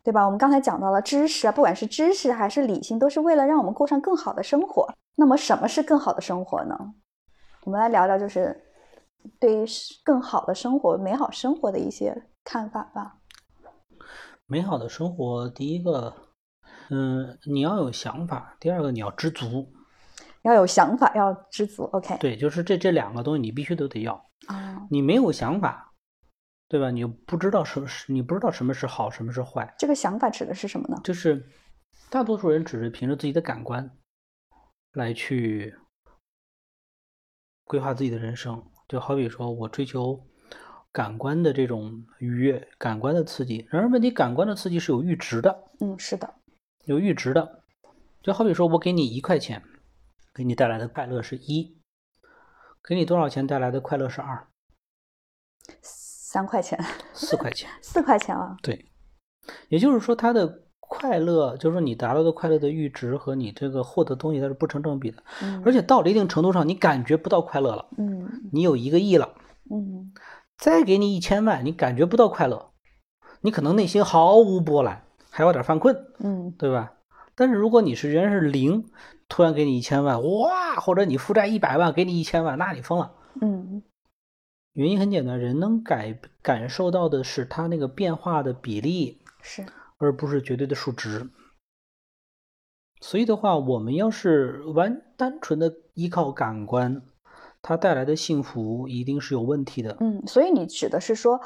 [0.03, 0.25] 对吧？
[0.25, 4.93] 我们刚才讲到了知识啊，不管是知识还是理性，都是为了让我们过上更好的生活。
[5.15, 6.75] 那么，什么是更好的生活呢？
[7.63, 8.65] 我们来聊聊，就是
[9.39, 9.65] 对于
[10.03, 13.15] 更好的生活、美好生活的一些看法吧。
[14.45, 16.13] 美好的生活，第一个，
[16.89, 19.71] 嗯，你要有想法；第二个，你要知足。
[20.41, 21.83] 要有想法，要知足。
[21.93, 24.15] OK，对，就是这这两个东西，你必须都得要。
[24.47, 25.90] 啊，你没有想法，
[26.71, 26.89] 对吧？
[26.89, 29.75] 你不知道什么是，你不知道什么是好，什么是坏。
[29.77, 31.01] 这个想法指的是什么呢？
[31.03, 31.45] 就是
[32.09, 33.97] 大多数人只是凭着自己的感官
[34.93, 35.75] 来去
[37.65, 40.25] 规划自己的人生，就好比说我追求
[40.93, 43.67] 感官的这种愉悦、感官的刺激。
[43.69, 46.35] 然而，问题感官的刺激是有阈值的，嗯，是的，
[46.85, 47.63] 有阈值的。
[48.23, 49.61] 就好比说我给你一块钱，
[50.33, 51.81] 给你带来的快乐是一，
[52.81, 54.47] 给你多少钱带来的快乐是二，
[56.31, 56.81] 三块钱，
[57.13, 57.69] 四块钱。
[57.81, 58.55] 四块钱啊。
[58.63, 58.85] 对，
[59.67, 67.85] 也就是说，他的快乐，就是说你达到的快乐的阈值和你这个获得东西它是不成正比的，嗯，而且到了一定程度上，你感觉不到快乐了。
[67.97, 69.33] 嗯你有一个亿了，
[69.69, 70.13] 嗯
[70.57, 72.71] 再给你一千万，你感觉不到快乐，
[73.41, 76.93] 你可能内心毫无波澜，还有点犯困，嗯对吧？
[77.35, 78.85] 但是如果你是人是零，
[79.27, 83.11] 突然给你一千万，哇，或者你负债一百万，给你一千万，那你疯了。
[83.41, 83.83] 嗯
[84.73, 89.65] 原因很简单，人能感感受到的是它那个变化的比例，是
[89.97, 91.29] 而不是绝对的数值。
[93.01, 97.01] 所以的话，我们要是完单纯的依靠感官，
[97.61, 99.97] 它带来的幸福一定是有问题的。
[99.99, 101.41] 嗯，所以你指的是说，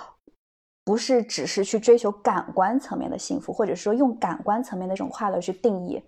[0.83, 6.03] 不是只是去追求感官层面的幸福，或者说用感官层面的这种快乐去定义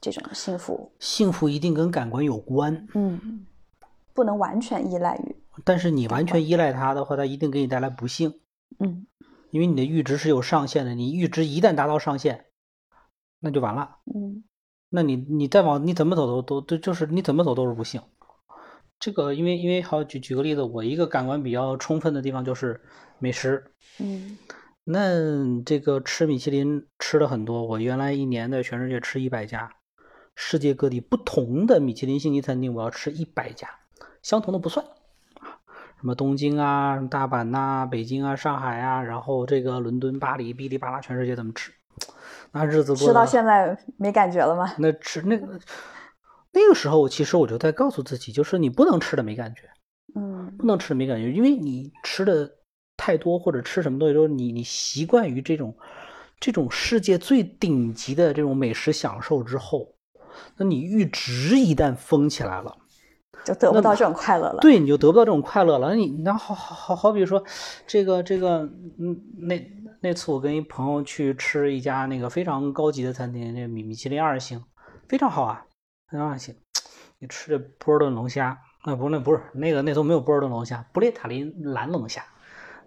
[0.00, 0.92] 这种幸福。
[0.98, 3.44] 幸福一定跟感官有关，嗯，
[4.14, 5.36] 不能完全依赖于。
[5.64, 8.40] 但是你完全依赖它的话，它一定给你带来不幸，
[8.78, 9.06] 嗯
[9.50, 10.94] 因为你的阈值是有上限的。
[10.94, 12.46] 你阈值一旦达到上限，
[13.40, 13.96] 那就完了。
[14.14, 14.44] 嗯
[14.90, 18.00] 那你你再往你怎么走都都都就是你怎么走都是不幸。
[18.98, 22.80] 这个因为因为好举举个例子，我一个感官比较充分的地方就是
[23.18, 23.72] 美食。
[23.98, 24.36] 嗯
[24.84, 29.70] 那这个吃米其林吃的很多，我原来一年在全世界吃一百家，
[30.34, 33.68] 世界各地不同的米其林星级餐厅，我要吃一百家，
[34.22, 34.92] 相同的不算啊，
[36.00, 41.72] 什么东京啊、什么大阪呐、北京啊、上海啊，然后这个伦敦、巴黎、哔哩吧啦，全世界怎么吃？
[42.52, 44.72] 那日子过吃到现在没感觉了吗？
[44.78, 45.58] 那吃那个
[46.52, 49.62] 那个时候，其实我就在告诉自己，就是你不能吃的没感觉，
[50.14, 52.48] 嗯不能吃的没感觉，因为你吃的
[52.96, 55.76] 太多或者吃什么东西之后，你你习惯于这种
[56.38, 59.94] 这种世界最顶级的这种美食享受之后，
[60.56, 62.76] 那你阈值一旦封起来了，
[63.44, 64.60] 就得不到这种快乐了。
[64.60, 65.88] 对，你就得不到这种快乐了。
[65.90, 67.42] 那你那好好好好比说，
[67.86, 68.60] 这个这个，
[68.98, 69.70] 嗯，那
[70.00, 74.64] 那次我跟一朋友去吃一家那个非常高级的餐厅，那个米米其林二星，
[75.08, 75.64] 非常好啊，
[76.08, 76.54] 非常二星。
[77.18, 82.24] 你吃的波尔顿龙虾，啊，不是那不是那个那都没有波尔顿龙虾，布列塔尼蓝龙虾，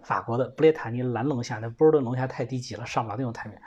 [0.02, 3.60] 法国的布列塔尼蓝龙虾，那波尔顿龙虾太低级了，上不了那种台面。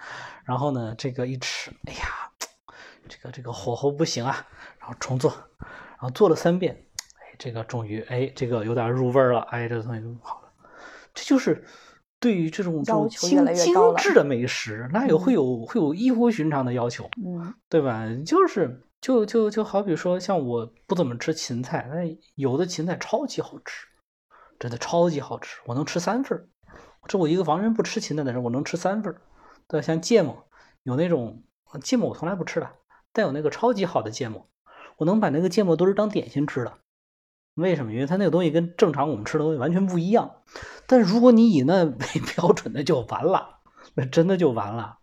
[0.44, 2.00] 然后呢，这个一吃，哎呀，
[3.08, 4.48] 这个这个火候不行啊，
[4.80, 5.32] 然后重做，
[6.10, 6.86] 做了三遍。
[7.20, 10.50] 哎，这个终于，哎，这个有点入味儿了，哎，这个东西好了。
[11.14, 11.64] 这就是
[12.20, 13.46] 对于这种精精
[13.98, 18.06] 致的美食，那有会有会有异乎寻常的要求，嗯对吧？
[18.26, 23.88] 就是就就就好比说，像我不怎么吃芹菜，那有的芹菜超级好吃，
[24.60, 26.48] 真的超级好吃，我能吃三份儿。
[27.08, 29.22] 这我一个完全不吃芹菜的人，我能吃三份儿。
[29.68, 30.48] 对，像芥末，
[30.84, 31.44] 有那种
[31.82, 32.70] 芥末我从来不吃的，
[33.14, 34.50] 但有那个超级好的芥末，
[34.98, 36.74] 我能把那个芥末都是当点心吃的。
[37.56, 37.94] 为什么？
[37.94, 40.42] 因为它那个东西跟正常我们吃的东西完全不一样。
[40.88, 41.96] 但如果你以那为
[42.36, 43.60] 标准，那就完了，
[43.94, 44.98] 那真的就完了。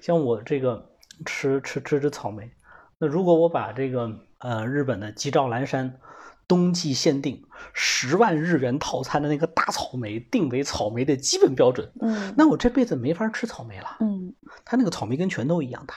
[0.00, 0.92] 像我这个
[1.26, 2.52] 吃吃吃吃草莓，
[2.98, 5.98] 那如果我把这个呃日本的吉兆岚山
[6.46, 13.96] 冬季限定十万日元套餐的那个大草莓定为草莓的基本标准，嗯那我这辈子没法吃草莓了。
[14.00, 14.34] 嗯
[14.64, 15.94] 它那个草莓跟拳头一样大，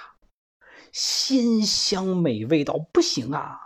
[0.92, 3.60] 鲜香美味到不行啊！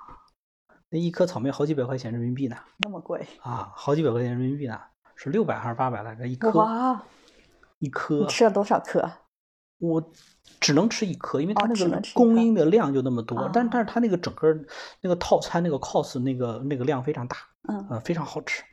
[0.90, 4.80] 那一颗草莓好几百块钱人民币呢，那么贵啊，好几百块钱人民币呢，
[5.16, 6.52] 是六百还是八百来着一颗？
[6.52, 7.04] 哇！
[7.80, 9.12] 一颗你，吃了多少颗？
[9.80, 10.12] 我
[10.62, 14.58] 只能吃一颗，因为它哦那个供应的量就那么多，但啊但是它那个整个
[15.02, 18.64] 那个套餐那个 cos 那个那个量非常大，嗯呃，非常好吃。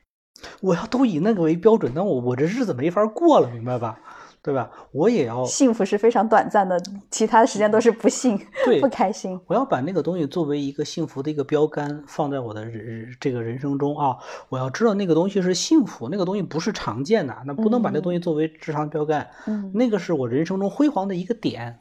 [0.60, 3.98] 我要都以那个为标准，那我我这日子没法过了，明白吧？
[4.42, 4.68] 对吧？
[4.90, 6.76] 我也要幸福是非常短暂的，
[7.10, 8.36] 其他的时间都是不幸、
[8.66, 9.40] 对不开心。
[9.46, 14.16] 我要把那个东西作为一个幸福的一个标杆放在我的人这个人生中啊，
[14.48, 21.78] 我要知道那个东西是幸福，那个东西不是常见的，那不能把那东西作为日常标杆，嗯那个是我人生中辉煌的一个点。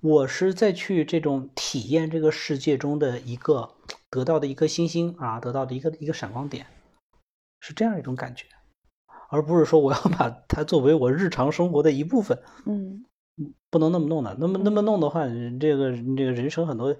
[0.00, 3.70] 我是在去这种体验这个世界中的一个
[4.10, 6.66] 得到的一颗星星啊，得到的一个一个闪光点，
[7.60, 8.46] 是这样一种感觉，
[9.32, 12.38] 而不是说我要把它作为我日常生活的一部分。
[12.66, 13.04] 嗯。
[13.70, 16.94] 不能那么弄的，那么那么弄的话，你这个你这个人生很多，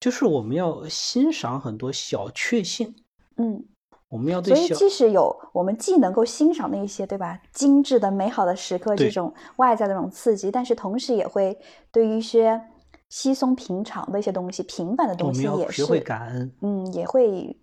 [0.00, 2.92] 就是我们要欣赏很多小确幸，
[3.36, 3.64] 嗯，
[4.08, 7.40] 我们要对小所以即使有我们既能够欣赏那一些对吧？
[7.52, 11.56] 精致的美好的时刻，这种外在的这种刺激，但是同时也会
[11.92, 12.60] 对于一些
[13.08, 17.56] 稀松平常的一些东西、平凡的东西也是学会是感恩，嗯也会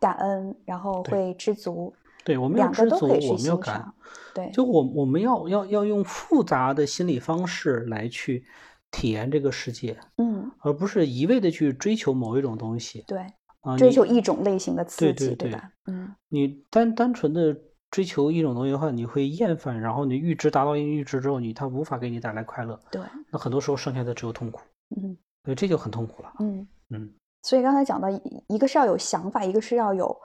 [0.00, 1.92] 感恩，然后会知足，
[2.24, 3.92] 对，我们要知足，我们要感恩。。
[4.34, 8.44] 对，就我我们要要要用复杂的心理方式来去
[8.90, 13.26] 体验这个世界，嗯而不是一味的去追求某一种东西对，
[13.62, 13.76] 啊。
[13.76, 15.70] 追求一种类型的刺对激，对对吧？
[15.86, 17.56] 嗯你单单纯的
[17.90, 23.02] 追求一种东西的话，你会厌烦，然后你阈值达到一定阈值之后，你它无法给你带来快乐，对，
[23.32, 24.60] 那很多时候剩下的只有痛苦，
[24.96, 26.32] 嗯所以，这就很痛苦了。
[26.38, 26.66] 嗯。
[26.90, 27.08] 嗯，
[27.42, 30.16] 所以刚才讲到，一一个是要有想法，一个是要有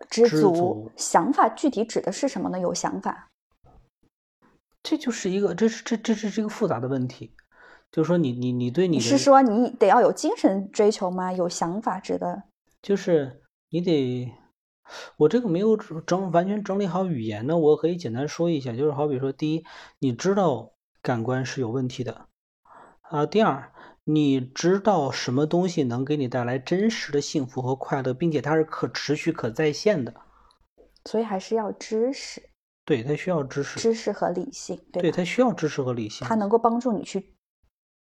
[0.00, 0.90] 呃知知足。
[0.96, 2.58] 想法具体指的是什么呢？
[2.58, 3.30] 有想法，
[4.82, 7.34] 这就是一个，这是这这这是一个复杂的问题。
[7.92, 11.32] 就是说你你你对你的你是说你得要有精神追求吗？
[11.32, 12.42] 有想法指的？
[12.82, 13.40] 就是
[13.70, 14.32] 你得，
[15.16, 19.64] 我这个没有整完全整理好语言呢，我可以简单说一下，就是好比说，第一，
[20.00, 22.26] 你知道感官是有问题的
[23.02, 23.72] 啊；第二，
[24.08, 30.14] 你知道什么东西能给你带来真实的幸福和快乐，并且它是可持续、可再现的。
[31.04, 32.40] 所以还是要知识，
[32.84, 36.24] 对，它需要知识，知识和理性，对对，它需要知识和理性。
[36.28, 37.34] 它能够帮助你去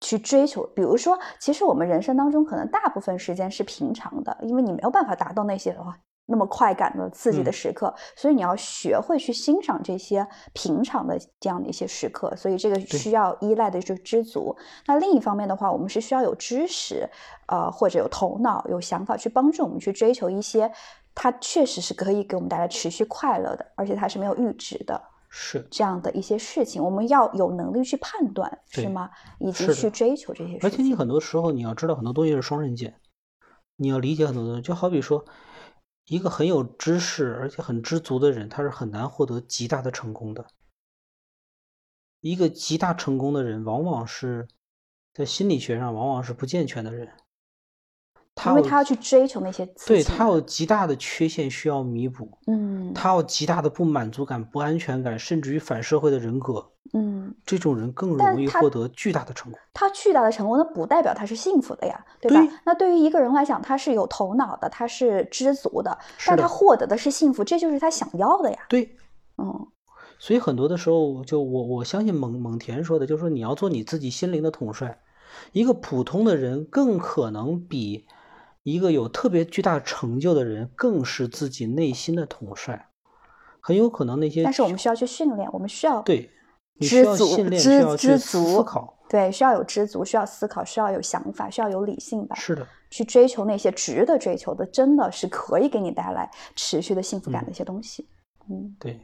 [0.00, 0.66] 去追求。
[0.74, 5.96] 比如说，其实我们人生当中可能大部分时间是平常的，因为你没有办法达到那些哇
[6.26, 12.34] 那么快感的刺激的嗯时刻，所以你要学会去欣赏这些平常的这样的一些时刻。
[12.36, 14.56] 所以这个需要依赖的就是知足。
[14.86, 17.08] 那另一方面的话，我们是需要有知识，
[17.46, 20.72] 呃，或者有头脑、有想法去帮助我们去追求一些。
[21.14, 24.98] 它确实是可以给我们带来持续快乐的，而且它是没有阈值的。
[25.28, 29.10] 是，这样的一些事情，我们要有能力去判断，是吗？
[29.38, 30.66] 以及去追求这些事情。
[30.66, 32.94] 而且你很多时候你要知道，很多东西是双刃剑，
[33.76, 34.62] 你要理解很多东西。
[34.62, 35.22] 就好比说，
[36.12, 40.46] 一个很有知识而且很知足的人，他是很难获得极大的成功的。
[42.20, 44.46] 一个极大成功的人，往往是
[45.14, 47.16] 在心理学上往往是不健全的人，
[48.34, 56.70] 他因为他要去追求那些刺激对他有极大的缺陷需要弥补，嗯他有极大的不满足感、不安全感，甚至于反社会的人格。
[56.94, 59.58] 嗯，这种人更容易获得巨大的成功。
[59.72, 62.40] 他巨大的成功，那不代表他是幸福的呀，对吧？
[62.40, 65.96] 对那对于一个人来讲，他是有头脑的，他是知足的，
[66.26, 68.58] 但他获得的是幸福，这就是他想要的呀。
[68.68, 68.96] 对，
[69.38, 69.66] 嗯
[70.18, 75.00] 所以很多的时候，就我我相信蒙蒙田说的，就是说你要做你自己心灵的统帅。
[75.52, 78.04] 一个普通的人更可能比
[78.62, 82.88] 一个有特别巨大成就的人更是自己内心的统帅。
[83.60, 86.30] 很有可能那些但是我们需要去训练，我们需要对
[86.74, 88.98] 你需知足要训练，需知要去思考。
[89.08, 92.34] 对，需要有知足，需要思考，需要有想法，需要有理性吧。
[92.34, 98.08] 是的，去追求那些值得追求的，真的是可以给你带来持续的幸福感的嗯一些东西。
[98.50, 99.00] 嗯对，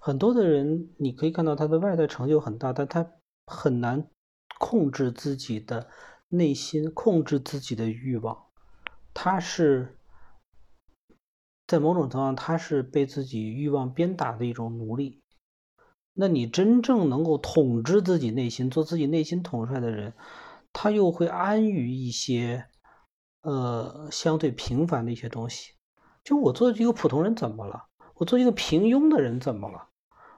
[0.00, 3.06] 很多的人你可以看到他的外在成就很大，但他
[3.46, 4.04] 很难
[4.58, 5.86] 控制自己的
[6.28, 8.36] 内心，控制自己的欲望。
[9.14, 9.96] 他是
[11.66, 15.22] 在某种程度上，他是被自己欲望鞭打的一种奴隶。
[16.14, 20.12] 那你真正能够统治自己内心，做自己内心统帅的人，
[20.72, 22.66] 他又会安于一些
[23.40, 25.72] 呃相对平凡的一些东西。
[26.22, 27.84] 就我作为一个普通人怎么了？
[28.16, 29.88] 我作为一个平庸的人怎么了？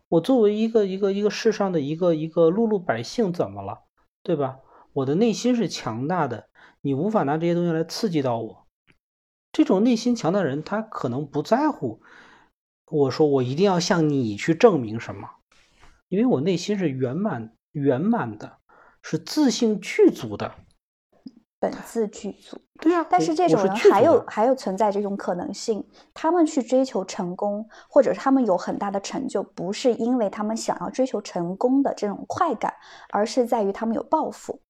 [0.09, 3.80] 我作为一个一个一个世上的一个一个碌碌百姓怎么了？
[4.22, 4.60] 对吧？
[4.92, 6.48] 我的内心是强大的，
[6.82, 8.64] 你无法拿这些东西来刺激到我。
[9.55, 12.02] 这种内心强大的人，他可能不在乎
[12.90, 15.31] 我说我一定要向你去证明什么，
[16.09, 18.59] 因为我内心是圆满圆满的，
[19.01, 20.52] 是自信具足的。
[21.60, 22.60] 本自具足。
[22.81, 32.74] 对呀、但是这种人还有还有存在这种可能性，他们去追求成功，或者是他们有很大的成就，不是因为他们想要追求成功的这种快感，
[33.12, 34.60] 而是在于他们有抱负，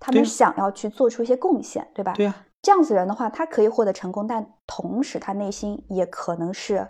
[0.00, 2.14] 他们想要去做出一些贡献，对吧？
[2.14, 6.86] 对呀、这样子人的话，他可以获得成功，但同时他内心也可能是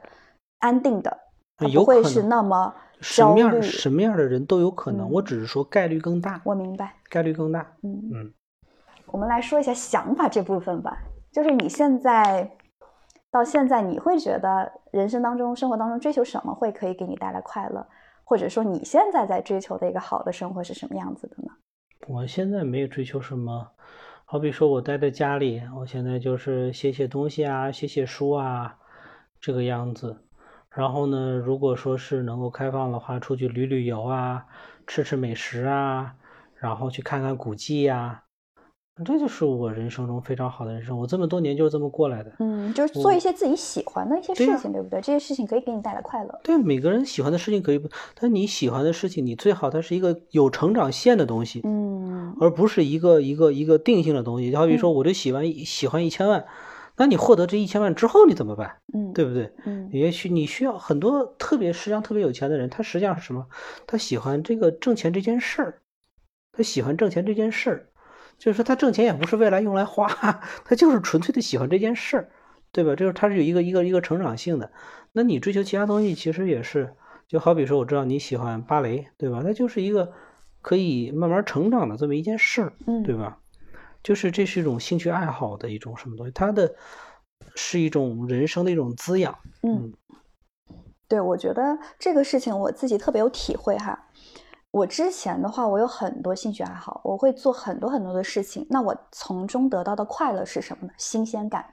[0.58, 1.16] 安定的，
[1.56, 3.24] 他不会是那么什。
[3.24, 7.60] 么样什么样的人都有可能，我嗯只是说概率更大，我明白，概率更大。
[7.82, 8.34] 嗯嗯，
[9.06, 10.98] 我们来说一下想法这部分吧。
[11.32, 12.50] 就是你现在
[13.30, 17.86] 到现在，你会觉得人生当中、生活当中追求什么会可以给你带来快乐，
[18.24, 21.52] 或者说你现在在追求的一个好的生活是什么样子的呢？
[22.08, 23.70] 我现在没有追求什么，
[24.32, 28.76] 好比说我待在家里，我现在就是写写东西啊，写写书啊，
[29.40, 30.24] 这个样子。
[30.70, 34.46] 然后呢，如果说是能够开放的话，出去旅旅游啊，
[34.86, 36.14] 吃吃美食啊，
[36.54, 38.22] 然后去看看古迹呀、
[39.04, 40.98] 这就是我人生中非常好的人生。
[40.98, 42.32] 我这么多年就是这么过来的。
[42.38, 45.00] 嗯，就是做一些自己喜欢的一些事情，对不对？
[45.00, 46.40] 这些事情可以给你带来快乐。
[46.42, 51.60] 对，每个人喜欢的事情可以不，但你喜欢的事情，你最好它是一个有成长线的东西。
[51.64, 52.00] 嗯
[52.40, 54.50] 而不是一个一个一个定性的东西。
[54.50, 56.44] 就好比说，我就喜欢一喜欢一千万，
[56.96, 58.76] 那你获得这一千万之后你怎么办？
[58.94, 59.52] 嗯，对不对？
[59.66, 63.46] 嗯也许你需要很多特别实际上特别有钱的人，他实际上是什么？
[63.86, 65.80] 他喜欢这个挣钱这件事儿，
[66.52, 67.88] 他喜欢挣钱这件事儿，
[68.40, 70.08] 就是说他挣钱也不是为了用来花，
[70.64, 72.30] 他就是纯粹的喜欢这件事儿，
[72.72, 72.96] 对吧？
[72.96, 74.72] 就是他是有一个一个一个成长性的。
[75.12, 76.94] 那你追求其他东西其实也是，
[77.28, 79.42] 就好比说我知道你喜欢芭蕾，对吧？
[79.44, 80.12] 那就是一个
[80.62, 82.72] 可以慢慢成长的这么一件事
[83.04, 83.38] 对吧？
[84.02, 86.74] 就是这是一种兴趣爱好的一种什么东西，它的
[87.54, 89.38] 是一种人生的一种滋养。
[89.62, 89.92] 嗯，
[91.06, 94.06] 对，我觉得这个事情我自己特别有体会哈。
[94.72, 98.64] 我之前的话，我有很多兴趣爱好，我会做很多很多的事情。
[98.70, 100.92] 那我从中得到的快乐是什么呢？
[100.96, 101.64] 新鲜感。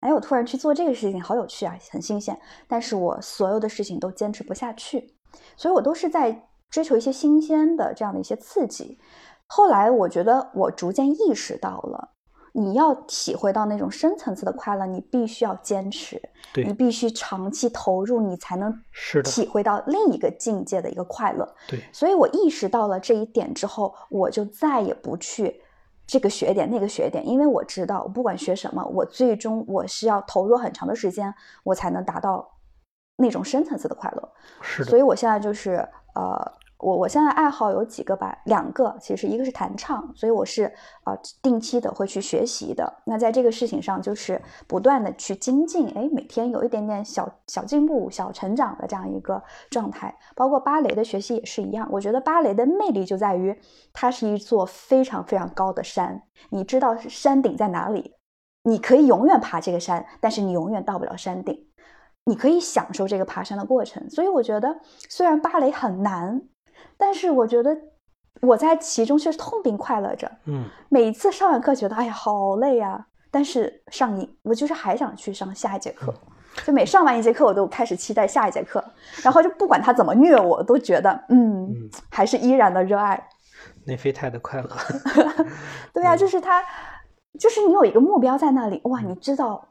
[0.00, 2.38] 哎，我突然去做这个事情，好有趣啊，很新鲜。
[2.68, 5.16] 但是我所有的事情都坚持不下去，
[5.56, 8.98] 所以我都是在追求一些新鲜的这样的一些刺激。
[9.46, 12.15] 后来我觉得我逐渐意识到了。
[12.58, 16.18] 你要体会到那种深层次的快乐，你必须要坚持，
[16.54, 18.72] 你必须长期投入，你才能
[19.22, 21.46] 体会到另一个境界的一个快乐。
[21.68, 25.60] 对，所以我意识到了这一点之后，我就再也不去
[26.06, 32.56] 这个学点那个学点，因为我知道，我不管学什么，我最终我是要投入很长的时间，我才能达到
[33.18, 34.32] 那种深层次的快乐。
[34.62, 36.52] 是的，所以我现在就是呃。
[36.86, 40.72] 我我现在爱好有几个吧，两个其实一个是弹唱，所以我是
[41.02, 43.02] 啊定期的会去学习的。
[43.04, 50.16] 那在这个事情上，就是不断的去精进，哎，每天有一点点小小进步、小成长的这样一个状态。
[50.36, 53.60] 包括芭蕾的学习也是一样，我觉得芭蕾的魅力就在于
[53.92, 58.14] 它是一座非常非常高的山，你知道山顶在哪里，
[58.62, 61.66] 你可以永远爬这个山，但是你永远到不了山顶，
[62.26, 64.08] 你可以享受这个爬山的过程。
[64.08, 66.40] 所以我觉得，虽然芭蕾很难。
[66.96, 67.76] 但是我觉得
[68.40, 70.30] 我在其中却是痛并快乐着。
[70.44, 76.12] 嗯，每一次上完课觉得哎呀好累呀，但是上瘾我就是还想去上下一节课，
[76.64, 78.82] 就每上完一节课我都开始期待下一节课，
[79.22, 81.68] 然后就不管他怎么虐我，都觉得嗯
[82.10, 83.28] 还是依然的热爱。
[83.84, 84.70] 内啡肽的快乐。
[85.92, 86.62] 对呀，就是他，
[87.38, 89.66] 就是你有一个目标在那里哇，你知道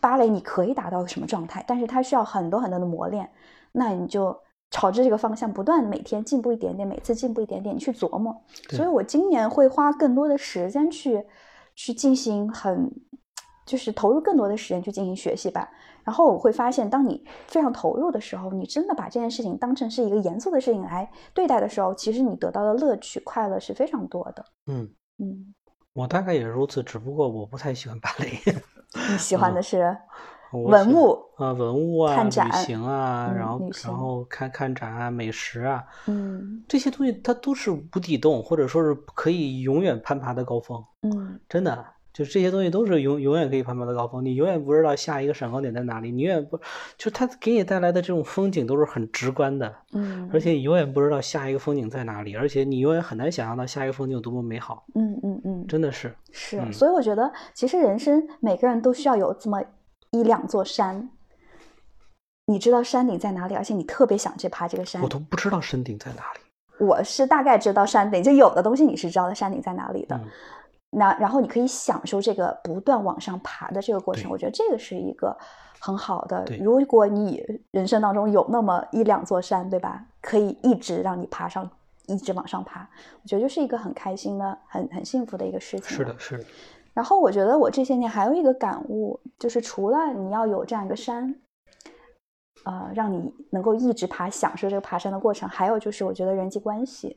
[0.00, 3.30] 芭蕾你可以达到什么状态，但是它需要很多很多的磨练，
[3.72, 4.36] 那你就。
[4.70, 8.36] 朝着这个方向不断，每天进步一点点，每次进步一点点，你去琢磨。
[8.70, 11.24] 所以我今年会花更多的时间去，
[11.74, 12.90] 去进行很，
[13.66, 15.68] 就是投入更多的时间去进行学习吧。
[16.02, 24.44] 然后我会发现，当你非常投入的时候，你真的把这件事情当成是一个严肃的事情来对待的时候，其实你得到的乐趣、快乐是非常多的。
[24.66, 24.88] 嗯
[25.18, 25.54] 嗯，
[25.92, 28.40] 我大概也是如此，只不过我不太喜欢芭蕾。
[29.10, 29.96] 你喜欢的是？
[30.52, 46.58] 文物啊，文物啊，旅行啊，然后然后看看展啊，美食啊，嗯，这些东西它都是无底洞，或者说是可以永远攀爬的高峰，嗯，真的，就这些东西都是永永远可以攀爬的高峰，你永远不知道下一个闪光点在哪里，你永远不，
[46.98, 59.62] 就它给你带来的这种风景都是很直观的，嗯，而且你永远不知道下一个风景在哪里，而且你永远很难想象到下一个风景有多么美好，嗯嗯嗯，真的是是，所以我觉得其实人生每个人都需要有这么。
[60.12, 61.10] 一两座山，
[62.46, 63.54] 你知道山顶在哪里？
[63.54, 65.00] 而且你特别想去爬这个山。
[65.02, 66.40] 我都不知道山顶在哪里。
[66.84, 70.20] 我是大概知道山顶，就有的东西你是知道的山顶在哪里的。
[70.90, 74.30] 那然后你可以享受这个不断往上爬的这个过程。
[74.30, 75.36] 我觉得这个是一个
[75.78, 76.44] 很好的。
[76.60, 80.04] 如果你人生当中有那么一两座山，对吧？
[80.20, 81.70] 可以一直让你爬上，
[82.06, 82.80] 一直往上爬，
[83.22, 85.96] 我觉得就是一个很开心的、很很幸福的一个事情。
[85.96, 86.44] 是的，是的。
[86.92, 91.34] 然后我觉得我这些年还有一个感悟，就是除了你要有这样一个山，
[92.64, 97.16] 呃，让你能够一直爬，享受这个爬山的过程，还有就是我觉得人际关系，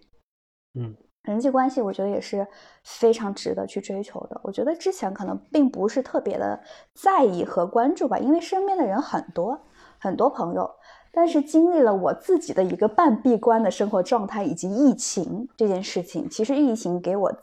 [0.80, 2.48] 嗯，人际关系我觉得也是
[2.84, 4.40] 非常值得去追求的。
[4.44, 6.62] 我觉得之前可能并不是特别的
[6.94, 9.60] 在意和关注吧，因为身边的人很多，
[10.00, 10.70] 很多朋友，
[11.12, 17.34] 但是经历了我自己的一个半闭关的生活状态，以及疫情这件事情，其实疫情给我。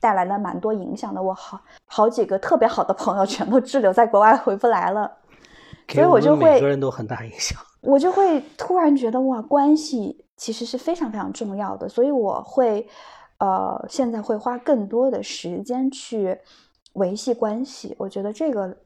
[0.00, 5.10] 带来了蛮多影响的，我好好几个特别好的朋友全都滞留在国外回不来了，
[5.88, 7.58] 所以我就会每个人都很大影响。
[7.80, 12.88] 我就会突然觉得哇，关系其实是非常非常重要的，所以我会
[13.38, 16.38] 呃现在会花更多的时间去
[16.94, 17.94] 维系关系。
[17.98, 18.76] 我觉得这个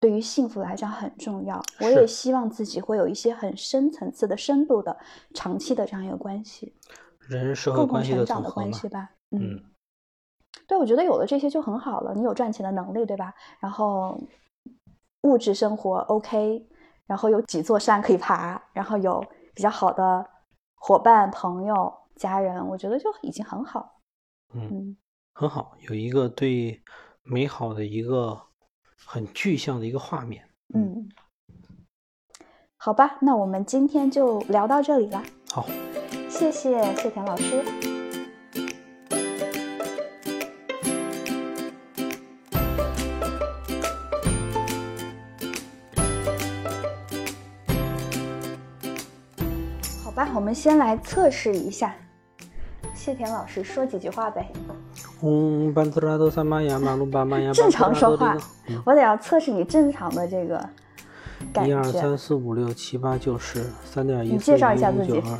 [0.00, 1.62] 对于幸福来讲很重要。
[1.80, 4.96] 我也希望自己会有一些很深层次的、深度的、
[5.32, 6.74] 长期的这样一个关系，
[7.28, 9.10] 人社会关系的关系吧。
[9.30, 9.60] 嗯。
[10.66, 12.12] 对，我觉得有了这些就很好了。
[12.14, 13.32] 你有赚钱的能力，对吧？
[13.60, 14.20] 然后
[15.22, 16.66] 物质生活 OK，
[17.06, 19.24] 然后有几座山可以爬，然后有
[19.54, 20.28] 比较好的
[20.74, 24.00] 伙伴、朋友、家人，我觉得就已经很好。
[24.54, 24.96] 嗯，
[25.34, 26.82] 很好，有一个对
[27.22, 28.40] 美好的一个
[29.04, 30.48] 很具象的一个画面。
[30.74, 31.08] 嗯，
[32.76, 35.22] 好吧，那我们今天就聊到这里了。
[35.50, 35.66] 好，
[36.28, 37.95] 谢谢谢田老师。
[50.36, 51.94] 我们先来测试一下，
[52.94, 54.52] 谢田老师说几句话呗。
[55.22, 55.72] 嗯。
[57.54, 58.36] 正常说话，
[58.84, 60.58] 我得要测试你正常的这个
[61.54, 61.70] 感觉。
[61.70, 65.38] 一二三四五六七八九十，三点一四一五九二。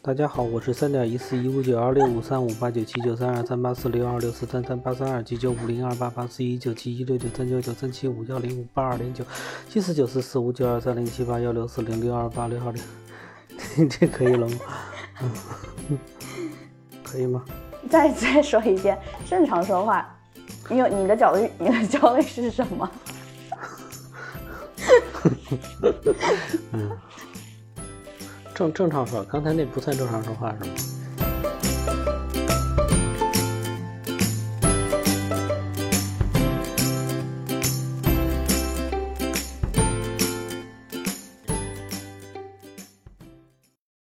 [0.00, 9.22] 大家好，我是三点一四一五九二六五三五八九七九三二三八四六二六四三三八三二七九五零二八八四一九七一六九三九九三七五幺零五八二零九
[9.68, 12.82] 七四九四四五九二三零七八幺六四零六二八六二零，
[13.90, 14.56] 这可以了吗？
[17.04, 17.44] 可以吗？
[17.88, 20.06] 再再说一遍，正常说话。
[20.68, 22.90] 你有你的焦虑，你的焦虑是什么？
[26.72, 26.90] 嗯。
[28.54, 30.74] 正正常说，刚才那不算正常说话是吗？